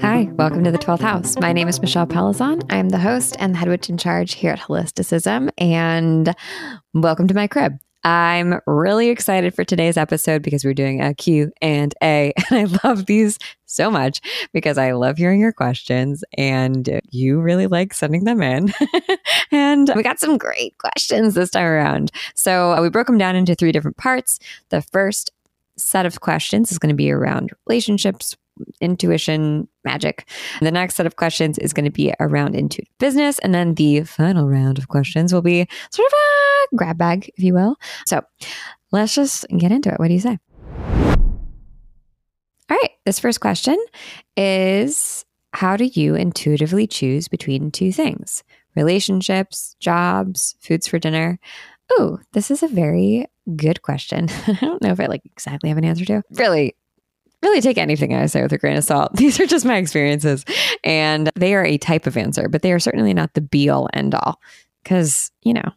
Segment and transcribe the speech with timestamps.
[0.00, 1.38] Hi, welcome to the 12th house.
[1.38, 2.62] My name is Michelle Pellizzon.
[2.70, 6.34] I'm the host and the head witch in charge here at Holisticism, and
[6.92, 7.78] welcome to my crib.
[8.02, 12.78] I'm really excited for today's episode because we're doing a Q and A, and I
[12.86, 14.20] love these so much
[14.52, 18.72] because I love hearing your questions, and you really like sending them in.
[19.52, 22.10] and we got some great questions this time around.
[22.34, 24.38] So uh, we broke them down into three different parts.
[24.70, 25.30] The first
[25.76, 28.36] set of questions is going to be around relationships,
[28.80, 30.28] intuition, magic.
[30.60, 33.38] The next set of questions is going to be around intuitive business.
[33.40, 37.44] And then the final round of questions will be sort of a grab bag, if
[37.44, 37.76] you will.
[38.06, 38.22] So
[38.92, 39.98] let's just get into it.
[39.98, 40.38] What do you say?
[42.70, 42.90] All right.
[43.04, 43.76] This first question
[44.36, 48.44] is How do you intuitively choose between two things?
[48.76, 51.40] Relationships, jobs, foods for dinner.
[51.92, 54.28] Oh, this is a very good question.
[54.46, 56.22] I don't know if I like exactly have an answer to.
[56.30, 56.76] Really,
[57.42, 59.12] really take anything I say with a grain of salt.
[59.16, 60.44] These are just my experiences.
[60.84, 63.88] And they are a type of answer, but they are certainly not the be all
[63.92, 64.40] end all.
[64.82, 65.72] Because, you know,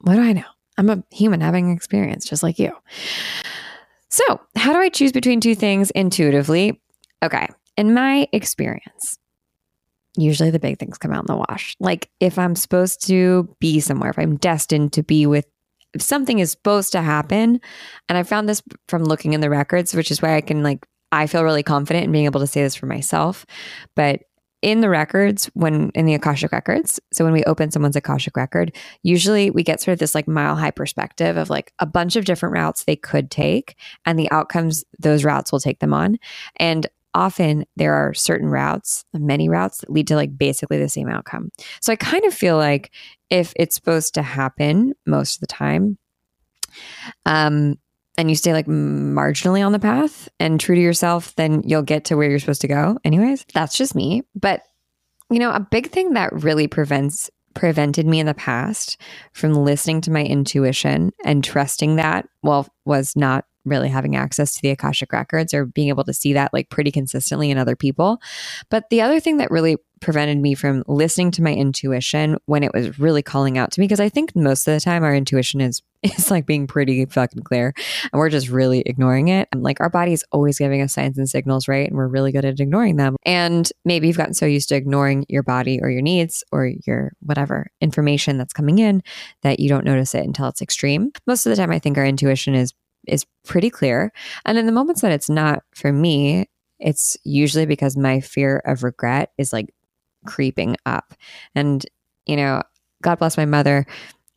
[0.00, 0.44] what do I know?
[0.78, 2.72] I'm a human having experience just like you.
[4.08, 6.80] So, how do I choose between two things intuitively?
[7.22, 7.48] Okay.
[7.76, 9.18] In my experience,
[10.16, 11.76] usually the big things come out in the wash.
[11.80, 15.46] Like if I'm supposed to be somewhere, if I'm destined to be with
[15.94, 17.60] if something is supposed to happen,
[18.08, 20.86] and I found this from looking in the records, which is why I can like
[21.12, 23.44] I feel really confident in being able to say this for myself.
[23.96, 24.20] But
[24.62, 28.76] in the records, when in the Akashic records, so when we open someone's Akashic record,
[29.02, 32.26] usually we get sort of this like mile high perspective of like a bunch of
[32.26, 36.18] different routes they could take and the outcomes those routes will take them on.
[36.56, 41.08] And often there are certain routes, many routes that lead to like basically the same
[41.08, 41.50] outcome.
[41.80, 42.92] So I kind of feel like
[43.30, 45.98] if it's supposed to happen most of the time,
[47.26, 47.76] um,
[48.18, 52.04] and you stay like marginally on the path and true to yourself, then you'll get
[52.06, 52.98] to where you're supposed to go.
[53.04, 54.22] Anyways, that's just me.
[54.34, 54.62] But
[55.30, 59.00] you know, a big thing that really prevents prevented me in the past
[59.32, 64.62] from listening to my intuition and trusting that well was not really having access to
[64.62, 68.20] the Akashic records or being able to see that like pretty consistently in other people.
[68.70, 72.72] But the other thing that really prevented me from listening to my intuition when it
[72.72, 75.60] was really calling out to me because I think most of the time our intuition
[75.60, 77.74] is is like being pretty fucking clear
[78.10, 79.48] and we're just really ignoring it.
[79.52, 81.86] And like our body is always giving us signs and signals, right?
[81.86, 83.16] And we're really good at ignoring them.
[83.26, 87.12] And maybe you've gotten so used to ignoring your body or your needs or your
[87.20, 89.02] whatever information that's coming in
[89.42, 91.12] that you don't notice it until it's extreme.
[91.26, 92.72] Most of the time I think our intuition is
[93.06, 94.12] is pretty clear.
[94.44, 98.82] And in the moments that it's not for me, it's usually because my fear of
[98.82, 99.74] regret is like
[100.26, 101.14] creeping up.
[101.54, 101.84] And,
[102.26, 102.62] you know,
[103.02, 103.86] God bless my mother.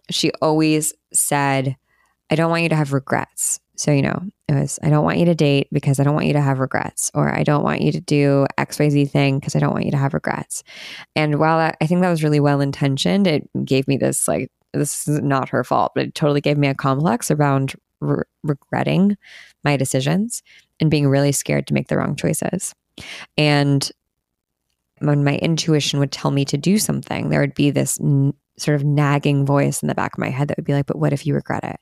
[0.09, 1.75] She always said,
[2.29, 3.59] I don't want you to have regrets.
[3.75, 6.27] So, you know, it was, I don't want you to date because I don't want
[6.27, 9.59] you to have regrets, or I don't want you to do XYZ thing because I
[9.59, 10.63] don't want you to have regrets.
[11.15, 15.07] And while I think that was really well intentioned, it gave me this like, this
[15.07, 19.17] is not her fault, but it totally gave me a complex around re- regretting
[19.63, 20.43] my decisions
[20.79, 22.73] and being really scared to make the wrong choices.
[23.37, 23.89] And
[24.99, 28.75] when my intuition would tell me to do something, there would be this n- sort
[28.75, 31.13] of nagging voice in the back of my head that would be like, but what
[31.13, 31.77] if you regret it?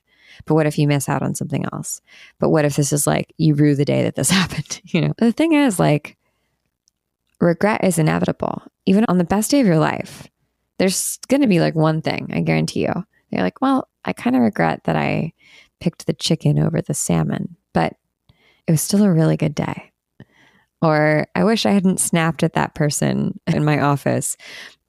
[0.46, 2.02] But what if you miss out on something else?
[2.40, 4.82] But what if this is like you rue the day that this happened?
[4.92, 6.18] You know, the thing is, like,
[7.40, 8.62] regret is inevitable.
[8.86, 10.28] Even on the best day of your life,
[10.80, 13.06] there's going to be like one thing, I guarantee you.
[13.30, 15.34] You're like, well, I kind of regret that I
[15.82, 17.98] picked the chicken over the salmon, but
[18.68, 19.92] it was still a really good day.
[20.82, 24.38] Or I wish I hadn't snapped at that person in my office,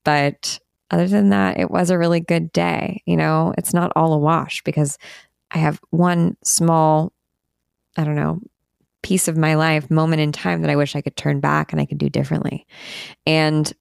[0.05, 0.61] but
[0.91, 3.03] other than that, it was a really good day.
[3.07, 4.99] You know, it's not all a wash because
[5.51, 7.13] I have one small,
[7.97, 8.41] I don't know,
[9.03, 11.81] piece of my life, moment in time that I wish I could turn back and
[11.81, 12.67] I could do differently.
[13.27, 13.73] And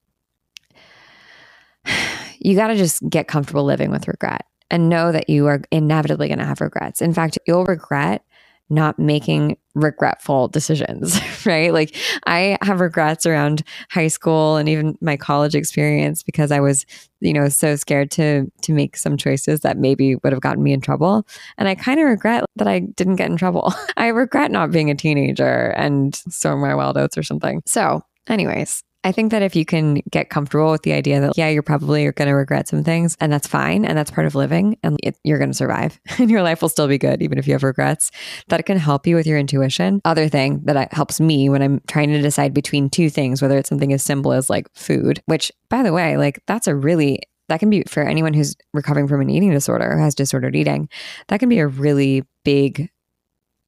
[2.39, 6.29] you got to just get comfortable living with regret and know that you are inevitably
[6.29, 7.01] going to have regrets.
[7.01, 8.23] In fact, you'll regret
[8.71, 11.73] not making regretful decisions, right?
[11.73, 11.93] Like
[12.25, 16.85] I have regrets around high school and even my college experience because I was,
[17.19, 20.71] you know, so scared to to make some choices that maybe would have gotten me
[20.71, 21.27] in trouble.
[21.57, 23.73] And I kind of regret that I didn't get in trouble.
[23.97, 27.61] I regret not being a teenager and sowing my wild oats or something.
[27.65, 31.49] So, anyways, I think that if you can get comfortable with the idea that, yeah,
[31.49, 33.83] you're probably going to regret some things and that's fine.
[33.83, 36.69] And that's part of living and it, you're going to survive and your life will
[36.69, 38.11] still be good, even if you have regrets,
[38.49, 40.01] that can help you with your intuition.
[40.05, 43.69] Other thing that helps me when I'm trying to decide between two things, whether it's
[43.69, 47.59] something as simple as like food, which by the way, like that's a really that
[47.59, 50.87] can be for anyone who's recovering from an eating disorder or has disordered eating,
[51.27, 52.89] that can be a really big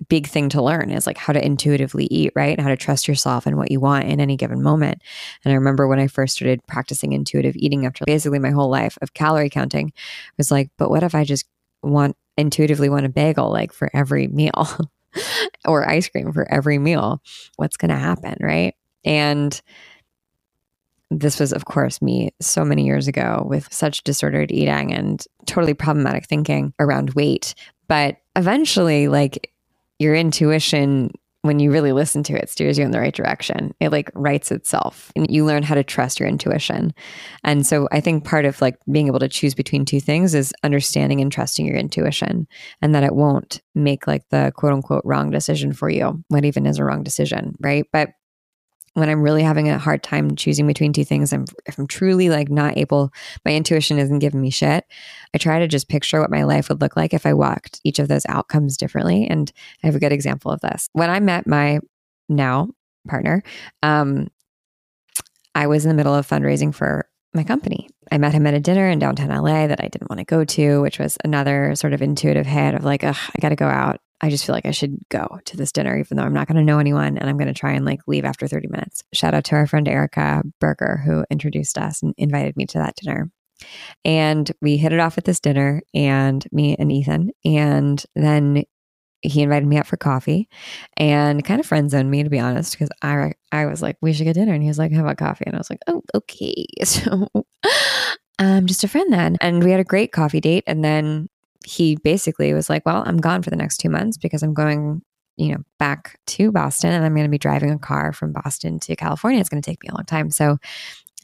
[0.10, 2.60] big thing to learn is like how to intuitively eat, right?
[2.60, 5.02] How to trust yourself and what you want in any given moment.
[5.44, 8.98] And I remember when I first started practicing intuitive eating after basically my whole life
[9.02, 11.46] of calorie counting, I was like, but what if I just
[11.82, 14.68] want intuitively want a bagel like for every meal
[15.66, 17.22] or ice cream for every meal?
[17.58, 18.76] What's going to happen, right?
[19.06, 19.60] And
[21.12, 25.74] this was, of course, me so many years ago with such disordered eating and totally
[25.74, 27.54] problematic thinking around weight.
[27.88, 29.53] But eventually, like
[30.00, 31.12] your intuition
[31.44, 33.74] when you really listen to it steers you in the right direction.
[33.81, 35.12] It like writes itself.
[35.13, 36.94] And you learn how to trust your intuition.
[37.44, 40.54] And so i think part of like being able to choose between two things is
[40.63, 42.48] understanding and trusting your intuition
[42.81, 46.66] and that it won't make like the quote unquote wrong decision for you what even
[46.66, 47.86] is a wrong decision right?
[47.92, 48.10] But
[48.94, 52.30] when I'm really having a hard time choosing between two things, I'm if I'm truly
[52.30, 53.12] like not able,
[53.45, 54.86] my intuition isn't giving me shit.
[55.34, 58.00] I try to just picture what my life would look like if I walked each
[58.00, 59.28] of those outcomes differently.
[59.28, 59.51] And
[59.84, 60.90] I have a good example of this.
[60.94, 61.80] When I met my
[62.30, 62.69] now
[63.07, 63.44] partner,
[63.81, 64.30] um,
[65.56, 67.90] I was in the middle of fundraising for my company.
[68.12, 70.45] I met him at a dinner in downtown LA that I didn't want to go
[70.45, 74.00] to, which was another sort of intuitive head of like, I got to go out.
[74.24, 76.56] I just feel like I should go to this dinner, even though I'm not going
[76.56, 79.04] to know anyone and I'm going to try and like leave after 30 minutes.
[79.12, 82.96] Shout out to our friend Erica Berger, who introduced us and invited me to that
[82.96, 83.30] dinner.
[84.06, 87.31] And we hit it off at this dinner, and me and Ethan.
[87.44, 88.64] And then
[89.24, 90.48] he invited me out for coffee
[90.96, 94.12] and kind of friend zoned me to be honest because I I was like we
[94.12, 96.02] should get dinner and he was like how about coffee and I was like oh
[96.14, 97.30] okay so
[98.38, 101.30] I'm just a friend then and we had a great coffee date and then
[101.65, 105.01] he basically was like, Well, I'm gone for the next two months because I'm going,
[105.38, 108.80] you know, back to Boston and I'm going to be driving a car from Boston
[108.81, 109.39] to California.
[109.39, 110.30] It's going to take me a long time.
[110.30, 110.57] So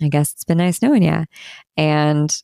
[0.02, 1.26] I guess it's been nice knowing you.
[1.78, 2.44] And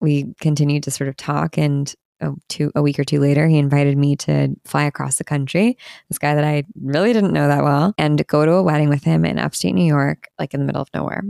[0.00, 1.58] we continued to sort of talk.
[1.58, 5.24] And a, two, a week or two later, he invited me to fly across the
[5.24, 5.76] country.
[6.08, 9.04] This guy that I really didn't know that well, and go to a wedding with
[9.04, 11.22] him in upstate New York, like in the middle of nowhere.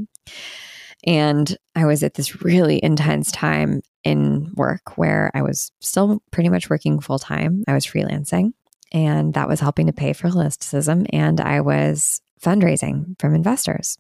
[1.07, 6.49] And I was at this really intense time in work where I was still pretty
[6.49, 7.65] much working full time.
[7.69, 8.53] I was freelancing,
[8.93, 11.07] and that was helping to pay for holisticism.
[11.13, 13.99] And I was fundraising from investors.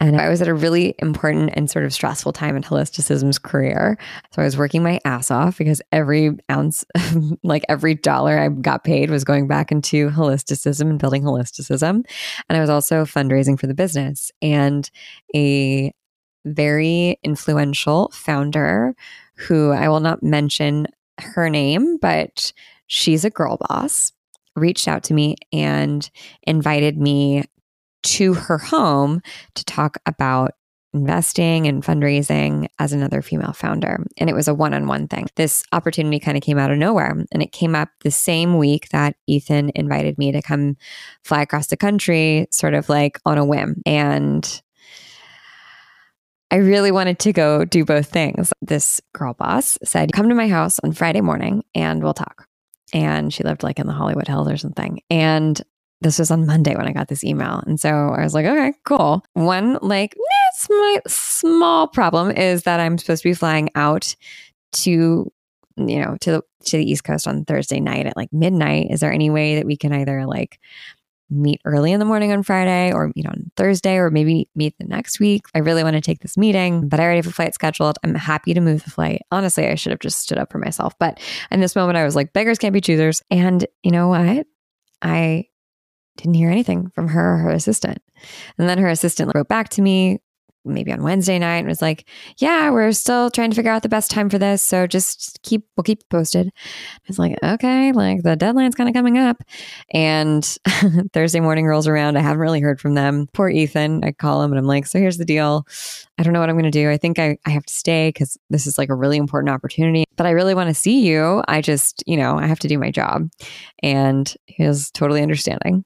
[0.00, 3.96] And I was at a really important and sort of stressful time in holisticism's career.
[4.32, 6.84] So I was working my ass off because every ounce,
[7.42, 12.04] like every dollar I got paid was going back into holisticism and building holisticism.
[12.48, 14.30] And I was also fundraising for the business.
[14.42, 14.90] And
[15.34, 15.92] a
[16.44, 18.94] very influential founder
[19.36, 20.86] who I will not mention
[21.18, 22.52] her name, but
[22.86, 24.12] she's a girl boss,
[24.56, 26.08] reached out to me and
[26.42, 27.44] invited me
[28.02, 29.20] to her home
[29.54, 30.52] to talk about
[30.92, 34.04] investing and fundraising as another female founder.
[34.18, 35.26] And it was a one on one thing.
[35.36, 37.24] This opportunity kind of came out of nowhere.
[37.32, 40.76] And it came up the same week that Ethan invited me to come
[41.22, 43.82] fly across the country, sort of like on a whim.
[43.86, 44.60] And
[46.50, 48.52] I really wanted to go do both things.
[48.60, 52.46] This girl boss said, Come to my house on Friday morning and we'll talk.
[52.92, 55.00] And she lived like in the Hollywood Hills or something.
[55.10, 55.60] And
[56.00, 57.62] this was on Monday when I got this email.
[57.66, 59.24] And so I was like, okay, cool.
[59.34, 60.16] One, like,
[60.52, 64.16] that's my small problem is that I'm supposed to be flying out
[64.72, 64.90] to,
[65.76, 68.88] you know, to the, to the East Coast on Thursday night at like midnight.
[68.90, 70.58] Is there any way that we can either like
[71.30, 74.84] meet early in the morning on Friday or meet on Thursday or maybe meet the
[74.84, 75.42] next week.
[75.54, 77.98] I really want to take this meeting, but I already have a flight scheduled.
[78.04, 79.22] I'm happy to move the flight.
[79.30, 80.94] Honestly, I should have just stood up for myself.
[80.98, 81.20] But
[81.50, 83.22] in this moment, I was like, beggars can't be choosers.
[83.30, 84.46] And you know what?
[85.02, 85.46] I
[86.16, 88.02] didn't hear anything from her or her assistant.
[88.58, 90.20] And then her assistant wrote back to me
[90.64, 93.88] maybe on Wednesday night and was like, Yeah, we're still trying to figure out the
[93.88, 94.62] best time for this.
[94.62, 96.48] So just keep, we'll keep posted.
[96.48, 99.42] I was like, Okay, like the deadline's kind of coming up.
[99.92, 100.44] And
[101.12, 102.16] Thursday morning rolls around.
[102.16, 103.28] I haven't really heard from them.
[103.32, 104.04] Poor Ethan.
[104.04, 105.66] I call him and I'm like, So here's the deal.
[106.18, 106.90] I don't know what I'm going to do.
[106.90, 110.04] I think I, I have to stay because this is like a really important opportunity,
[110.16, 111.42] but I really want to see you.
[111.48, 113.30] I just, you know, I have to do my job.
[113.82, 115.84] And he was totally understanding.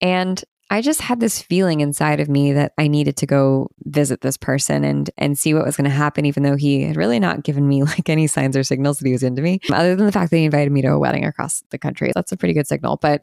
[0.00, 4.20] And I just had this feeling inside of me that I needed to go visit
[4.20, 7.20] this person and and see what was going to happen, even though he had really
[7.20, 10.06] not given me like any signs or signals that he was into me, other than
[10.06, 12.10] the fact that he invited me to a wedding across the country.
[12.14, 12.98] That's a pretty good signal.
[13.00, 13.22] But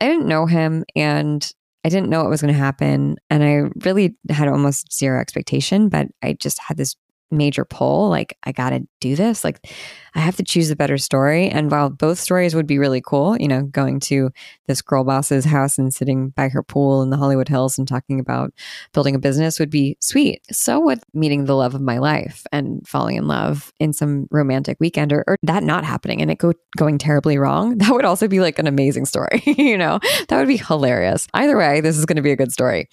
[0.00, 1.48] I didn't know him and
[1.84, 3.16] I didn't know what was going to happen.
[3.30, 6.96] And I really had almost zero expectation, but I just had this
[7.30, 8.08] major pull.
[8.08, 9.44] Like, I got to do this.
[9.44, 9.66] Like,
[10.14, 11.48] I have to choose a better story.
[11.48, 14.30] And while both stories would be really cool, you know, going to
[14.66, 18.20] this girl boss's house and sitting by her pool in the Hollywood Hills and talking
[18.20, 18.52] about
[18.92, 20.42] building a business would be sweet.
[20.52, 24.78] So would meeting the love of my life and falling in love in some romantic
[24.80, 27.78] weekend or, or that not happening and it go, going terribly wrong.
[27.84, 29.42] That would also be like an amazing story.
[29.58, 31.26] you know, that would be hilarious.
[31.34, 32.88] Either way, this is going to be a good story.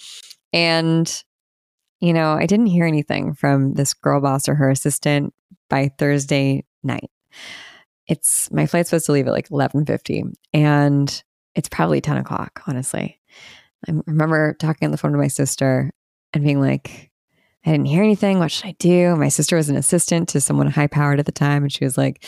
[0.51, 1.23] And
[2.01, 5.33] you know, I didn't hear anything from this girl boss or her assistant
[5.69, 7.09] by Thursday night.
[8.07, 11.23] It's my flight's supposed to leave at like eleven fifty, and
[11.55, 12.61] it's probably ten o'clock.
[12.67, 13.19] Honestly,
[13.87, 15.91] I remember talking on the phone to my sister
[16.33, 17.11] and being like,
[17.65, 18.39] "I didn't hear anything.
[18.39, 21.31] What should I do?" My sister was an assistant to someone high powered at the
[21.31, 22.25] time, and she was like.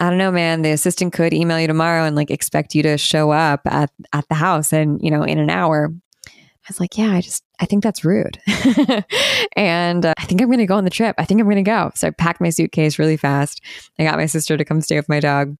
[0.00, 0.62] I don't know, man.
[0.62, 4.28] The assistant could email you tomorrow and like expect you to show up at at
[4.28, 5.92] the house and you know in an hour.
[6.68, 8.38] I was like, yeah, I just, I think that's rude.
[9.56, 11.14] and uh, I think I'm going to go on the trip.
[11.16, 11.90] I think I'm going to go.
[11.94, 13.62] So I packed my suitcase really fast.
[13.98, 15.56] I got my sister to come stay with my dog.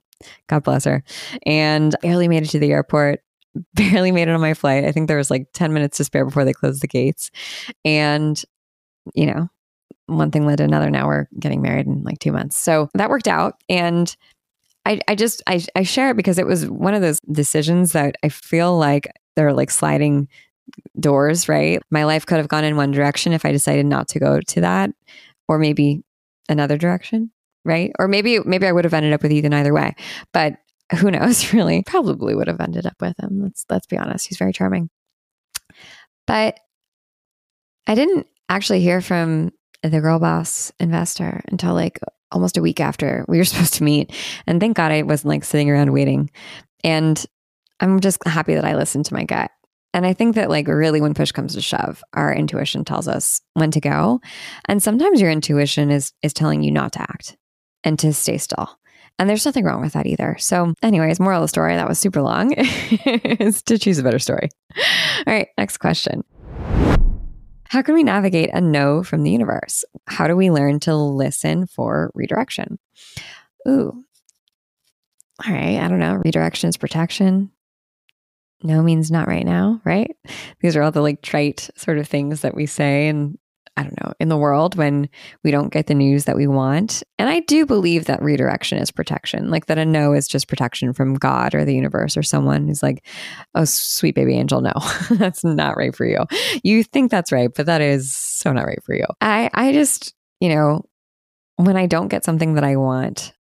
[0.49, 1.03] God bless her.
[1.47, 3.21] And barely made it to the airport.
[3.75, 4.85] Barely made it on my flight.
[4.85, 7.31] I think there was like 10 minutes to spare before they closed the gates.
[7.85, 8.41] And,
[9.15, 9.49] you know,
[10.07, 10.91] one thing led to another.
[10.91, 12.59] Now we're getting married in like two months.
[12.59, 13.55] So that worked out.
[13.71, 14.15] And
[14.85, 18.17] I, I just I, I share it because it was one of those decisions that
[18.23, 20.29] I feel like they're like sliding
[20.99, 21.83] doors, right?
[21.91, 24.61] My life could have gone in one direction if I decided not to go to
[24.61, 24.91] that,
[25.49, 26.03] or maybe
[26.49, 27.31] another direction,
[27.65, 27.93] right?
[27.99, 29.95] Or maybe maybe I would have ended up with Ethan either way.
[30.33, 30.57] But
[30.99, 31.83] who knows, really?
[31.83, 33.43] Probably would have ended up with him.
[33.43, 34.27] Let's let's be honest.
[34.27, 34.91] He's very charming.
[36.27, 36.61] But
[37.87, 41.99] I didn't actually hear from the girl boss investor until like
[42.31, 44.13] almost a week after we were supposed to meet.
[44.47, 46.31] And thank God I wasn't like sitting around waiting.
[46.85, 47.25] And
[47.81, 49.51] I'm just happy that I listened to my gut.
[49.95, 53.41] And I think that, like, really, when push comes to shove, our intuition tells us
[53.55, 54.21] when to go.
[54.67, 57.37] And sometimes your intuition is is telling you not to act
[57.85, 58.79] and to stay still.
[59.19, 60.37] And there's nothing wrong with that either.
[60.39, 64.19] So, anyways, moral of the story that was super long is to choose a better
[64.19, 64.49] story.
[65.27, 66.23] All right, next question.
[67.65, 69.85] How can we navigate a no from the universe?
[70.07, 72.79] How do we learn to listen for redirection?
[73.67, 74.05] Ooh.
[75.47, 76.15] All right, I don't know.
[76.15, 77.51] Redirection is protection
[78.63, 80.17] no means not right now, right?
[80.61, 83.39] These are all the like trite sort of things that we say and
[83.79, 85.09] I don't know, in the world when
[85.45, 87.05] we don't get the news that we want.
[87.17, 90.93] And I do believe that redirection is protection, like that a no is just protection
[90.93, 93.07] from God or the universe or someone who's like,
[93.55, 94.73] oh, sweet baby angel, no,
[95.13, 96.25] that's not right for you.
[96.65, 99.07] You think that's right, but that is so not right for you.
[99.21, 100.85] I, I just, you know,
[101.55, 103.33] when I don't get something that I want,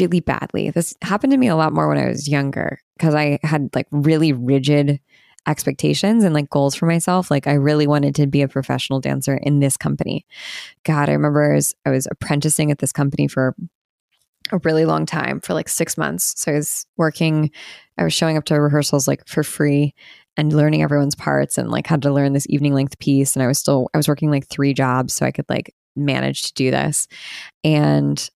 [0.00, 0.70] really badly.
[0.70, 3.86] This happened to me a lot more when I was younger because I had like
[3.90, 5.00] really rigid
[5.46, 7.30] expectations and like goals for myself.
[7.30, 10.26] Like I really wanted to be a professional dancer in this company.
[10.84, 13.54] God, I remember I was, I was apprenticing at this company for
[14.52, 16.34] a really long time for like six months.
[16.36, 17.50] So I was working,
[17.96, 19.94] I was showing up to rehearsals like for free
[20.36, 23.34] and learning everyone's parts and like had to learn this evening length piece.
[23.34, 26.42] And I was still, I was working like three jobs so I could like manage
[26.42, 27.08] to do this.
[27.64, 28.28] And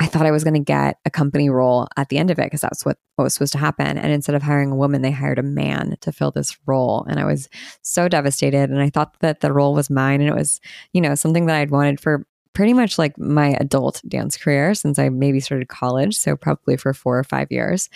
[0.00, 2.46] I thought I was going to get a company role at the end of it
[2.46, 3.98] because that's what, what was supposed to happen.
[3.98, 7.04] And instead of hiring a woman, they hired a man to fill this role.
[7.08, 7.50] And I was
[7.82, 8.70] so devastated.
[8.70, 10.22] And I thought that the role was mine.
[10.22, 10.58] And it was,
[10.94, 14.98] you know, something that I'd wanted for pretty much like my adult dance career since
[14.98, 16.16] I maybe started college.
[16.16, 17.90] So probably for four or five years.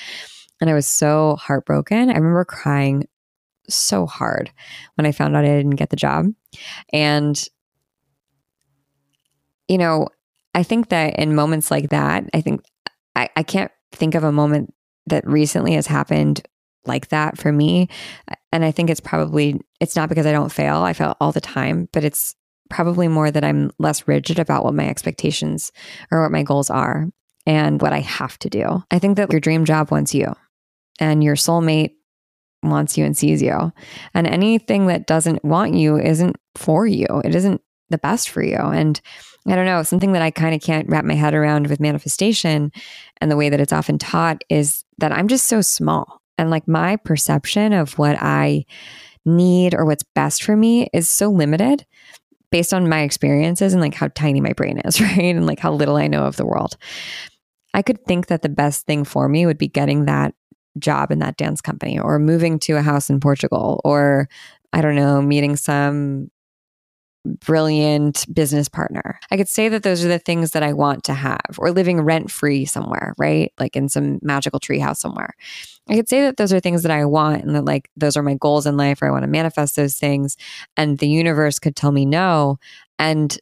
[0.61, 2.11] And I was so heartbroken.
[2.11, 3.09] I remember crying
[3.71, 4.53] so hard
[4.97, 6.27] when I found out I didn't get the job.
[6.93, 7.43] And,
[9.69, 10.09] you know,
[10.55, 12.63] I think that in moments like that, I think
[13.17, 14.73] I, I can't think of a moment
[15.07, 16.43] that recently has happened
[16.87, 17.89] like that for me.
[18.53, 21.41] And I think it's probably, it's not because I don't fail, I fail all the
[21.41, 22.35] time, but it's
[22.71, 25.73] probably more that I'm less rigid about what my expectations
[26.11, 27.09] or what my goals are
[27.47, 28.83] and what I have to do.
[28.91, 30.35] I think that your dream job wants you
[30.99, 31.93] and your soulmate
[32.63, 33.73] wants you and sees you.
[34.15, 37.07] And anything that doesn't want you isn't for you.
[37.25, 38.57] It isn't the best for you.
[38.57, 39.01] And
[39.47, 42.73] I don't know, something that I kind of can't wrap my head around with manifestation
[43.21, 46.21] and the way that it's often taught is that I'm just so small.
[46.39, 48.65] And like my perception of what I
[49.25, 51.87] need or what's best for me is so limited
[52.51, 55.19] based on my experiences and like how tiny my brain is, right?
[55.19, 56.77] And like how little I know of the world.
[57.75, 60.35] I could think that the best thing for me would be getting that
[60.79, 64.29] job in that dance company or moving to a house in Portugal or
[64.73, 66.31] I don't know, meeting some
[67.25, 69.19] brilliant business partner.
[69.31, 72.01] I could say that those are the things that I want to have, or living
[72.01, 73.53] rent free somewhere, right?
[73.59, 75.35] Like in some magical treehouse somewhere.
[75.89, 78.23] I could say that those are things that I want and that like those are
[78.23, 80.37] my goals in life or I want to manifest those things.
[80.77, 82.59] And the universe could tell me no.
[82.99, 83.39] And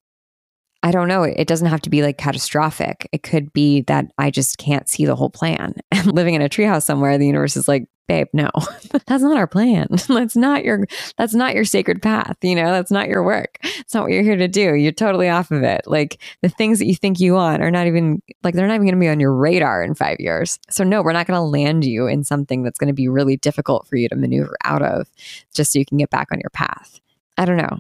[0.85, 1.23] I don't know.
[1.23, 3.09] It doesn't have to be like catastrophic.
[3.13, 5.75] It could be that I just can't see the whole plan.
[5.93, 8.51] And living in a treehouse somewhere, the universe is like, babe, no,
[9.07, 9.89] that's not our plan.
[10.09, 12.37] that's not your that's not your sacred path.
[12.43, 13.59] You know, that's not your work.
[13.63, 14.75] It's not what you're here to do.
[14.75, 15.83] You're totally off of it.
[15.87, 18.87] Like the things that you think you want are not even like they're not even
[18.87, 20.59] going to be on your radar in five years.
[20.71, 23.37] So no, we're not going to land you in something that's going to be really
[23.37, 25.09] difficult for you to maneuver out of,
[25.55, 27.01] just so you can get back on your path.
[27.39, 27.79] I don't know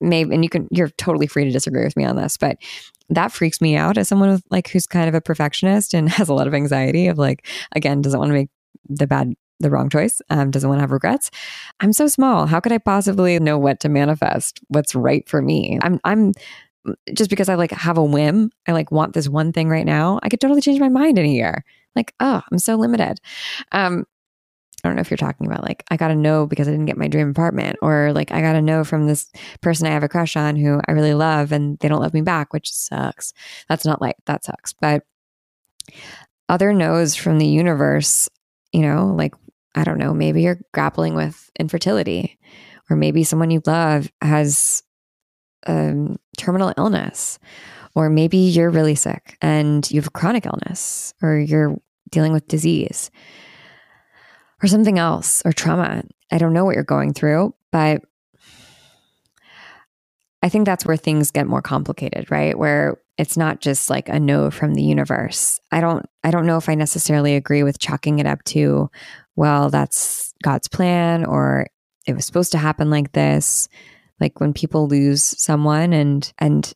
[0.00, 2.58] maybe and you can you're totally free to disagree with me on this but
[3.08, 6.28] that freaks me out as someone with like who's kind of a perfectionist and has
[6.28, 8.50] a lot of anxiety of like again doesn't want to make
[8.88, 11.30] the bad the wrong choice um, doesn't want to have regrets.
[11.80, 12.46] I'm so small.
[12.46, 14.60] How could i possibly know what to manifest?
[14.68, 15.78] What's right for me?
[15.82, 16.32] I'm i'm
[17.12, 20.20] just because i like have a whim i like want this one thing right now
[20.22, 21.64] i could totally change my mind in a year.
[21.96, 23.18] Like oh i'm so limited.
[23.72, 24.04] Um
[24.84, 26.86] I don't know if you're talking about like, I got to know because I didn't
[26.86, 30.04] get my dream apartment, or like, I got to know from this person I have
[30.04, 33.32] a crush on who I really love and they don't love me back, which sucks.
[33.68, 34.74] That's not like, that sucks.
[34.74, 35.02] But
[36.48, 38.28] other no's from the universe,
[38.72, 39.34] you know, like,
[39.76, 42.38] I don't know, maybe you're grappling with infertility,
[42.90, 44.82] or maybe someone you love has
[45.66, 47.38] um, terminal illness,
[47.94, 51.76] or maybe you're really sick and you have a chronic illness, or you're
[52.10, 53.10] dealing with disease
[54.62, 56.02] or something else or trauma.
[56.30, 58.02] I don't know what you're going through, but
[60.42, 62.56] I think that's where things get more complicated, right?
[62.56, 65.60] Where it's not just like a no from the universe.
[65.70, 68.90] I don't I don't know if I necessarily agree with chalking it up to
[69.36, 71.66] well, that's God's plan or
[72.06, 73.68] it was supposed to happen like this.
[74.20, 76.72] Like when people lose someone and and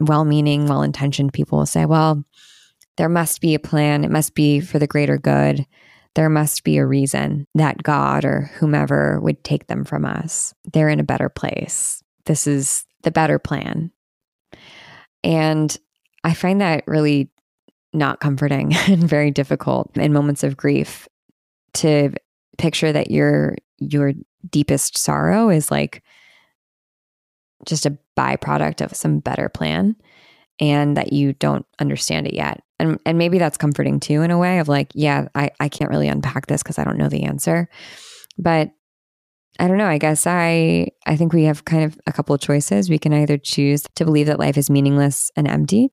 [0.00, 2.24] well-meaning, well-intentioned people will say, well,
[2.96, 4.04] there must be a plan.
[4.04, 5.66] It must be for the greater good
[6.14, 10.54] there must be a reason that God or whomever would take them from us.
[10.72, 12.02] They're in a better place.
[12.26, 13.90] This is the better plan.
[15.24, 15.76] And
[16.24, 17.30] I find that really
[17.92, 21.08] not comforting and very difficult in moments of grief
[21.74, 22.12] to
[22.58, 24.12] picture that your your
[24.50, 26.02] deepest sorrow is like
[27.66, 29.96] just a byproduct of some better plan
[30.60, 32.62] and that you don't understand it yet.
[32.78, 35.90] And and maybe that's comforting too in a way of like, yeah, I, I can't
[35.90, 37.68] really unpack this because I don't know the answer.
[38.38, 38.70] But
[39.58, 39.86] I don't know.
[39.86, 42.88] I guess I I think we have kind of a couple of choices.
[42.88, 45.90] We can either choose to believe that life is meaningless and empty.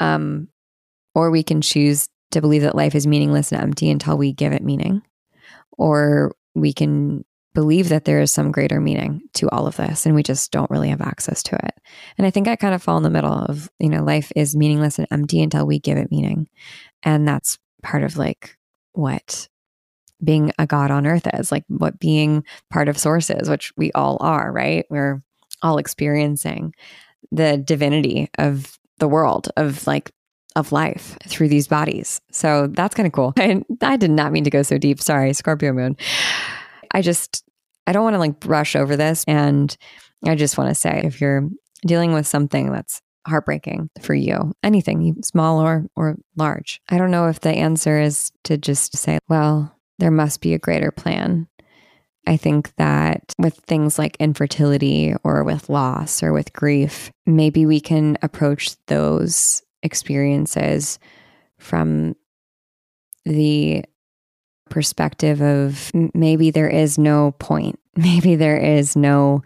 [0.00, 0.48] Um,
[1.14, 4.52] or we can choose to believe that life is meaningless and empty until we give
[4.52, 5.02] it meaning.
[5.76, 10.14] Or we can believe that there is some greater meaning to all of this and
[10.14, 11.74] we just don't really have access to it.
[12.16, 14.54] And I think I kind of fall in the middle of, you know, life is
[14.54, 16.48] meaningless and empty until we give it meaning.
[17.02, 18.56] And that's part of like
[18.92, 19.48] what
[20.22, 24.18] being a God on earth is, like what being part of sources, which we all
[24.20, 24.86] are, right?
[24.90, 25.22] We're
[25.62, 26.74] all experiencing
[27.30, 30.10] the divinity of the world, of like
[30.56, 32.20] of life through these bodies.
[32.32, 33.32] So that's kind of cool.
[33.38, 35.00] I, I did not mean to go so deep.
[35.00, 35.96] Sorry, Scorpio moon.
[36.92, 37.44] I just
[37.86, 39.24] I don't want to like brush over this.
[39.26, 39.74] And
[40.26, 41.48] I just want to say if you're
[41.86, 47.28] dealing with something that's heartbreaking for you, anything small or, or large, I don't know
[47.28, 51.48] if the answer is to just say, well, there must be a greater plan.
[52.26, 57.80] I think that with things like infertility or with loss or with grief, maybe we
[57.80, 60.98] can approach those experiences
[61.58, 62.14] from
[63.24, 63.84] the
[64.68, 69.42] perspective of maybe there is no point, maybe there is no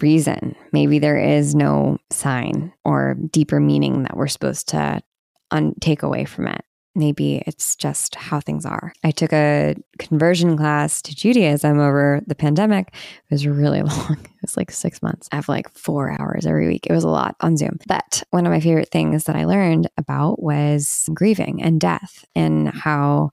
[0.00, 5.02] reason, maybe there is no sign or deeper meaning that we're supposed to
[5.50, 6.64] un- take away from it.
[6.94, 8.92] Maybe it's just how things are.
[9.02, 12.88] I took a conversion class to Judaism over the pandemic.
[12.88, 14.18] It was really long.
[14.22, 15.28] It was like six months.
[15.32, 16.86] I have like four hours every week.
[16.86, 17.78] It was a lot on Zoom.
[17.86, 22.68] But one of my favorite things that I learned about was grieving and death and
[22.68, 23.30] how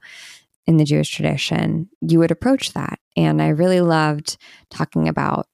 [0.65, 2.99] in the Jewish tradition, you would approach that.
[3.17, 4.37] And I really loved
[4.69, 5.47] talking about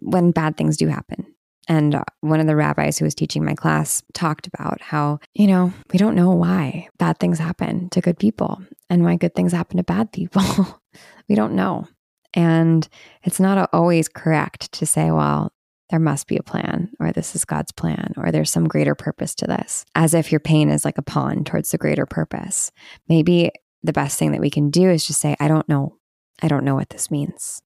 [0.00, 1.35] when bad things do happen.
[1.68, 5.46] And uh, one of the rabbis who was teaching my class talked about how, you
[5.46, 9.52] know, we don't know why bad things happen to good people and why good things
[9.52, 10.80] happen to bad people.
[11.28, 11.88] we don't know.
[12.34, 12.86] And
[13.22, 15.52] it's not always correct to say, well,
[15.90, 19.36] there must be a plan, or this is God's plan, or there's some greater purpose
[19.36, 22.72] to this, as if your pain is like a pawn towards the greater purpose.
[23.08, 23.52] Maybe
[23.84, 25.96] the best thing that we can do is just say, I don't know.
[26.42, 27.62] I don't know what this means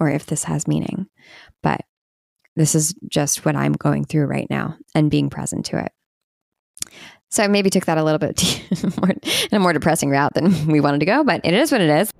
[0.00, 1.06] or if this has meaning,
[1.62, 1.82] but
[2.56, 5.92] this is just what I'm going through right now and being present to it.
[7.30, 8.62] So I maybe took that a little bit
[8.98, 11.80] more, in a more depressing route than we wanted to go, but it is what
[11.80, 12.10] it is.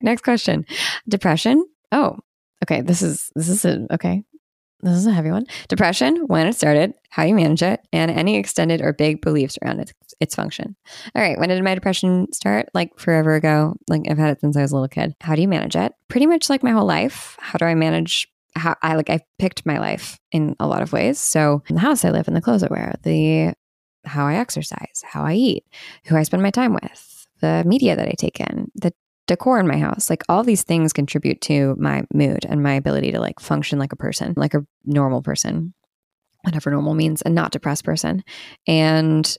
[0.00, 0.64] Next question
[1.08, 1.64] Depression.
[1.92, 2.18] Oh,
[2.62, 4.22] Okay, this is this is a okay.
[4.80, 5.46] This is a heavy one.
[5.68, 9.78] Depression, when it started, how you manage it, and any extended or big beliefs around
[9.78, 10.76] its its function.
[11.14, 12.68] All right, when did my depression start?
[12.72, 13.76] Like forever ago.
[13.88, 15.14] Like I've had it since I was a little kid.
[15.20, 15.92] How do you manage it?
[16.08, 17.36] Pretty much like my whole life.
[17.40, 20.92] How do I manage how I like I've picked my life in a lot of
[20.92, 21.18] ways.
[21.18, 23.54] So in the house I live in, the clothes I wear, the
[24.04, 25.64] how I exercise, how I eat,
[26.06, 28.92] who I spend my time with, the media that I take in, the
[29.26, 33.12] decor in my house, like all these things contribute to my mood and my ability
[33.12, 35.72] to like function like a person, like a normal person,
[36.42, 38.24] whatever normal means, and not depressed person.
[38.66, 39.36] And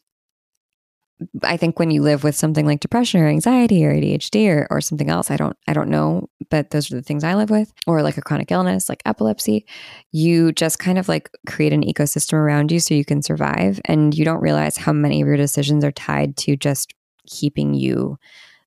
[1.44, 4.82] I think when you live with something like depression or anxiety or ADHD or, or
[4.82, 7.72] something else, I don't I don't know, but those are the things I live with,
[7.88, 9.66] or like a chronic illness like epilepsy,
[10.12, 13.80] you just kind of like create an ecosystem around you so you can survive.
[13.86, 16.94] And you don't realize how many of your decisions are tied to just
[17.28, 18.18] keeping you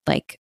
[0.08, 0.40] like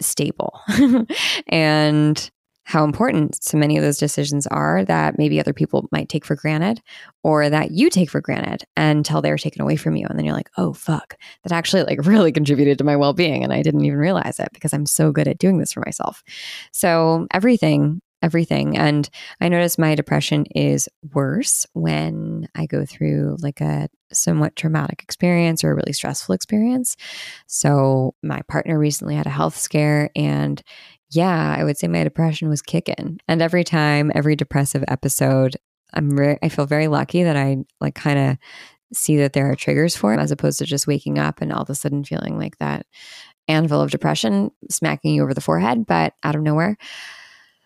[0.00, 0.60] stable.
[1.48, 2.30] and
[2.68, 6.36] how important so many of those decisions are that maybe other people might take for
[6.36, 6.82] granted
[7.22, 10.06] or that you take for granted until they're taken away from you.
[10.06, 13.42] And then you're like, oh, fuck, that actually like really contributed to my well being.
[13.42, 16.22] And I didn't even realize it because I'm so good at doing this for myself.
[16.70, 18.76] So everything everything.
[18.76, 19.08] And
[19.40, 25.62] I notice my depression is worse when I go through like a somewhat traumatic experience
[25.62, 26.96] or a really stressful experience.
[27.46, 30.60] So my partner recently had a health scare and
[31.10, 33.18] yeah, I would say my depression was kicking.
[33.28, 35.56] And every time, every depressive episode,
[35.94, 38.38] I'm re- I feel very lucky that I like kind of
[38.92, 41.62] see that there are triggers for it as opposed to just waking up and all
[41.62, 42.86] of a sudden feeling like that
[43.48, 46.76] anvil of depression smacking you over the forehead, but out of nowhere.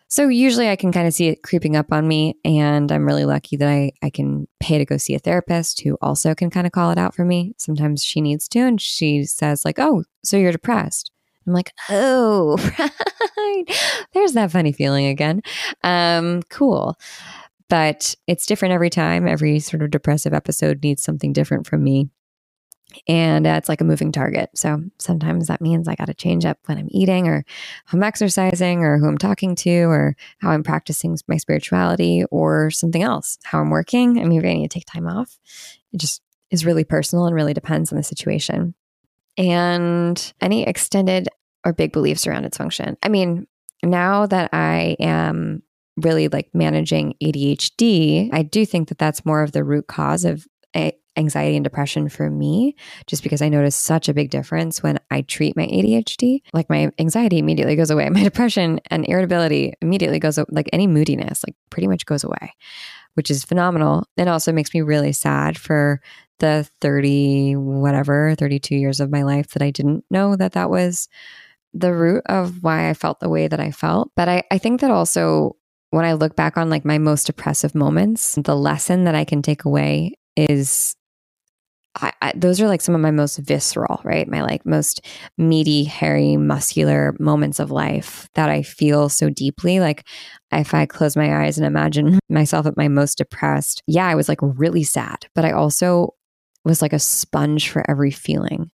[0.08, 2.36] So usually I can kind of see it creeping up on me.
[2.44, 5.96] And I'm really lucky that I, I can pay to go see a therapist who
[6.02, 7.54] also can kind of call it out for me.
[7.56, 8.58] Sometimes she needs to.
[8.58, 11.11] And she says, like, oh, so you're depressed.
[11.46, 12.56] I'm like, oh,
[13.36, 13.64] right.
[14.12, 15.42] There's that funny feeling again.
[15.82, 16.96] Um, cool.
[17.68, 19.26] But it's different every time.
[19.26, 22.10] Every sort of depressive episode needs something different from me.
[23.08, 24.50] And uh, it's like a moving target.
[24.54, 27.44] So sometimes that means I got to change up when I'm eating or
[27.86, 32.70] how I'm exercising or who I'm talking to or how I'm practicing my spirituality or
[32.70, 34.20] something else, how I'm working.
[34.20, 35.38] I mean, if I need to take time off.
[35.92, 38.74] It just is really personal and really depends on the situation
[39.36, 41.28] and any extended
[41.64, 42.96] or big beliefs around its function.
[43.02, 43.46] I mean,
[43.82, 45.62] now that I am
[45.96, 50.46] really like managing ADHD, I do think that that's more of the root cause of
[51.16, 52.74] anxiety and depression for me,
[53.06, 56.40] just because I notice such a big difference when I treat my ADHD.
[56.52, 61.44] Like my anxiety immediately goes away, my depression and irritability immediately goes like any moodiness,
[61.46, 62.54] like pretty much goes away,
[63.14, 64.06] which is phenomenal.
[64.16, 66.00] It also makes me really sad for
[66.42, 71.08] the 30, whatever, 32 years of my life that I didn't know that that was
[71.72, 74.10] the root of why I felt the way that I felt.
[74.16, 75.56] But I, I think that also
[75.90, 79.40] when I look back on like my most depressive moments, the lesson that I can
[79.40, 80.96] take away is
[81.94, 84.26] I, I, those are like some of my most visceral, right?
[84.26, 89.78] My like most meaty, hairy, muscular moments of life that I feel so deeply.
[89.78, 90.06] Like
[90.50, 94.28] if I close my eyes and imagine myself at my most depressed, yeah, I was
[94.28, 96.14] like really sad, but I also
[96.64, 98.70] was like a sponge for every feeling.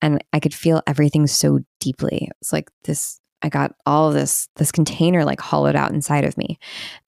[0.00, 2.28] And I could feel everything so deeply.
[2.40, 6.58] It's like this I got all this this container like hollowed out inside of me.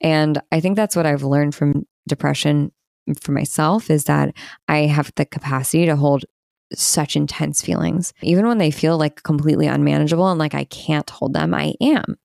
[0.00, 2.72] And I think that's what I've learned from depression
[3.20, 4.34] for myself is that
[4.68, 6.24] I have the capacity to hold
[6.72, 8.12] such intense feelings.
[8.22, 12.16] Even when they feel like completely unmanageable and like I can't hold them, I am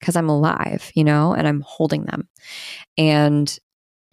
[0.00, 2.28] because I'm alive, you know, and I'm holding them.
[2.98, 3.58] And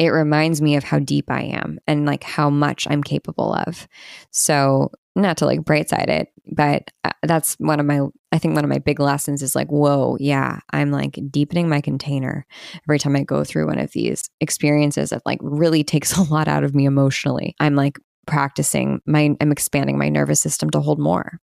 [0.04, 3.88] it reminds me of how deep I am and like how much I'm capable of.
[4.32, 8.56] So, not to like bright side it, but uh, that's one of my, I think
[8.56, 12.48] one of my big lessons is like, whoa, yeah, I'm like deepening my container
[12.86, 16.48] every time I go through one of these experiences that like really takes a lot
[16.48, 17.56] out of me emotionally.
[17.60, 21.39] I'm like practicing my, I'm expanding my nervous system to hold more.